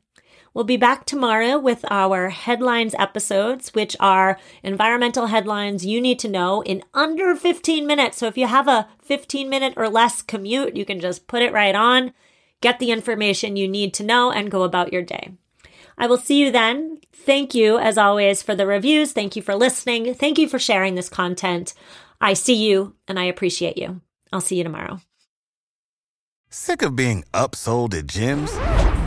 We'll 0.54 0.66
be 0.66 0.78
back 0.78 1.06
tomorrow 1.06 1.58
with 1.58 1.84
our 1.90 2.30
headlines 2.30 2.94
episodes, 3.00 3.74
which 3.74 3.96
are 4.00 4.38
environmental 4.62 5.28
headlines 5.28 5.84
you 5.84 6.00
need 6.00 6.20
to 6.20 6.30
know 6.30 6.62
in 6.62 6.84
under 6.94 7.36
15 7.36 7.88
minutes. 7.88 8.18
So 8.18 8.28
if 8.28 8.38
you 8.38 8.46
have 8.46 8.68
a 8.68 8.88
15 9.02 9.50
minute 9.50 9.74
or 9.76 9.90
less 9.90 10.22
commute, 10.22 10.76
you 10.76 10.86
can 10.86 11.00
just 11.00 11.26
put 11.26 11.42
it 11.42 11.54
right 11.54 11.74
on, 11.74 12.14
get 12.62 12.78
the 12.78 12.92
information 12.92 13.56
you 13.56 13.68
need 13.68 13.96
to 13.96 14.04
know, 14.04 14.32
and 14.32 14.52
go 14.52 14.62
about 14.62 14.94
your 14.94 15.02
day. 15.02 15.32
I 15.98 16.06
will 16.06 16.18
see 16.18 16.40
you 16.40 16.52
then. 16.52 17.00
Thank 17.12 17.56
you, 17.56 17.80
as 17.80 17.98
always, 17.98 18.44
for 18.44 18.54
the 18.54 18.68
reviews. 18.68 19.12
Thank 19.12 19.36
you 19.36 19.42
for 19.42 19.56
listening. 19.56 20.14
Thank 20.14 20.38
you 20.38 20.48
for 20.48 20.60
sharing 20.60 20.94
this 20.94 21.10
content. 21.10 21.74
I 22.22 22.34
see 22.34 22.56
you 22.56 22.96
and 23.08 23.20
I 23.20 23.24
appreciate 23.24 23.78
you. 23.78 24.02
I'll 24.32 24.42
see 24.42 24.58
you 24.58 24.64
tomorrow. 24.64 25.02
Sick 26.50 26.84
of 26.84 26.96
being 26.96 27.24
upsold 27.34 27.96
at 27.96 28.06
gyms? 28.06 28.73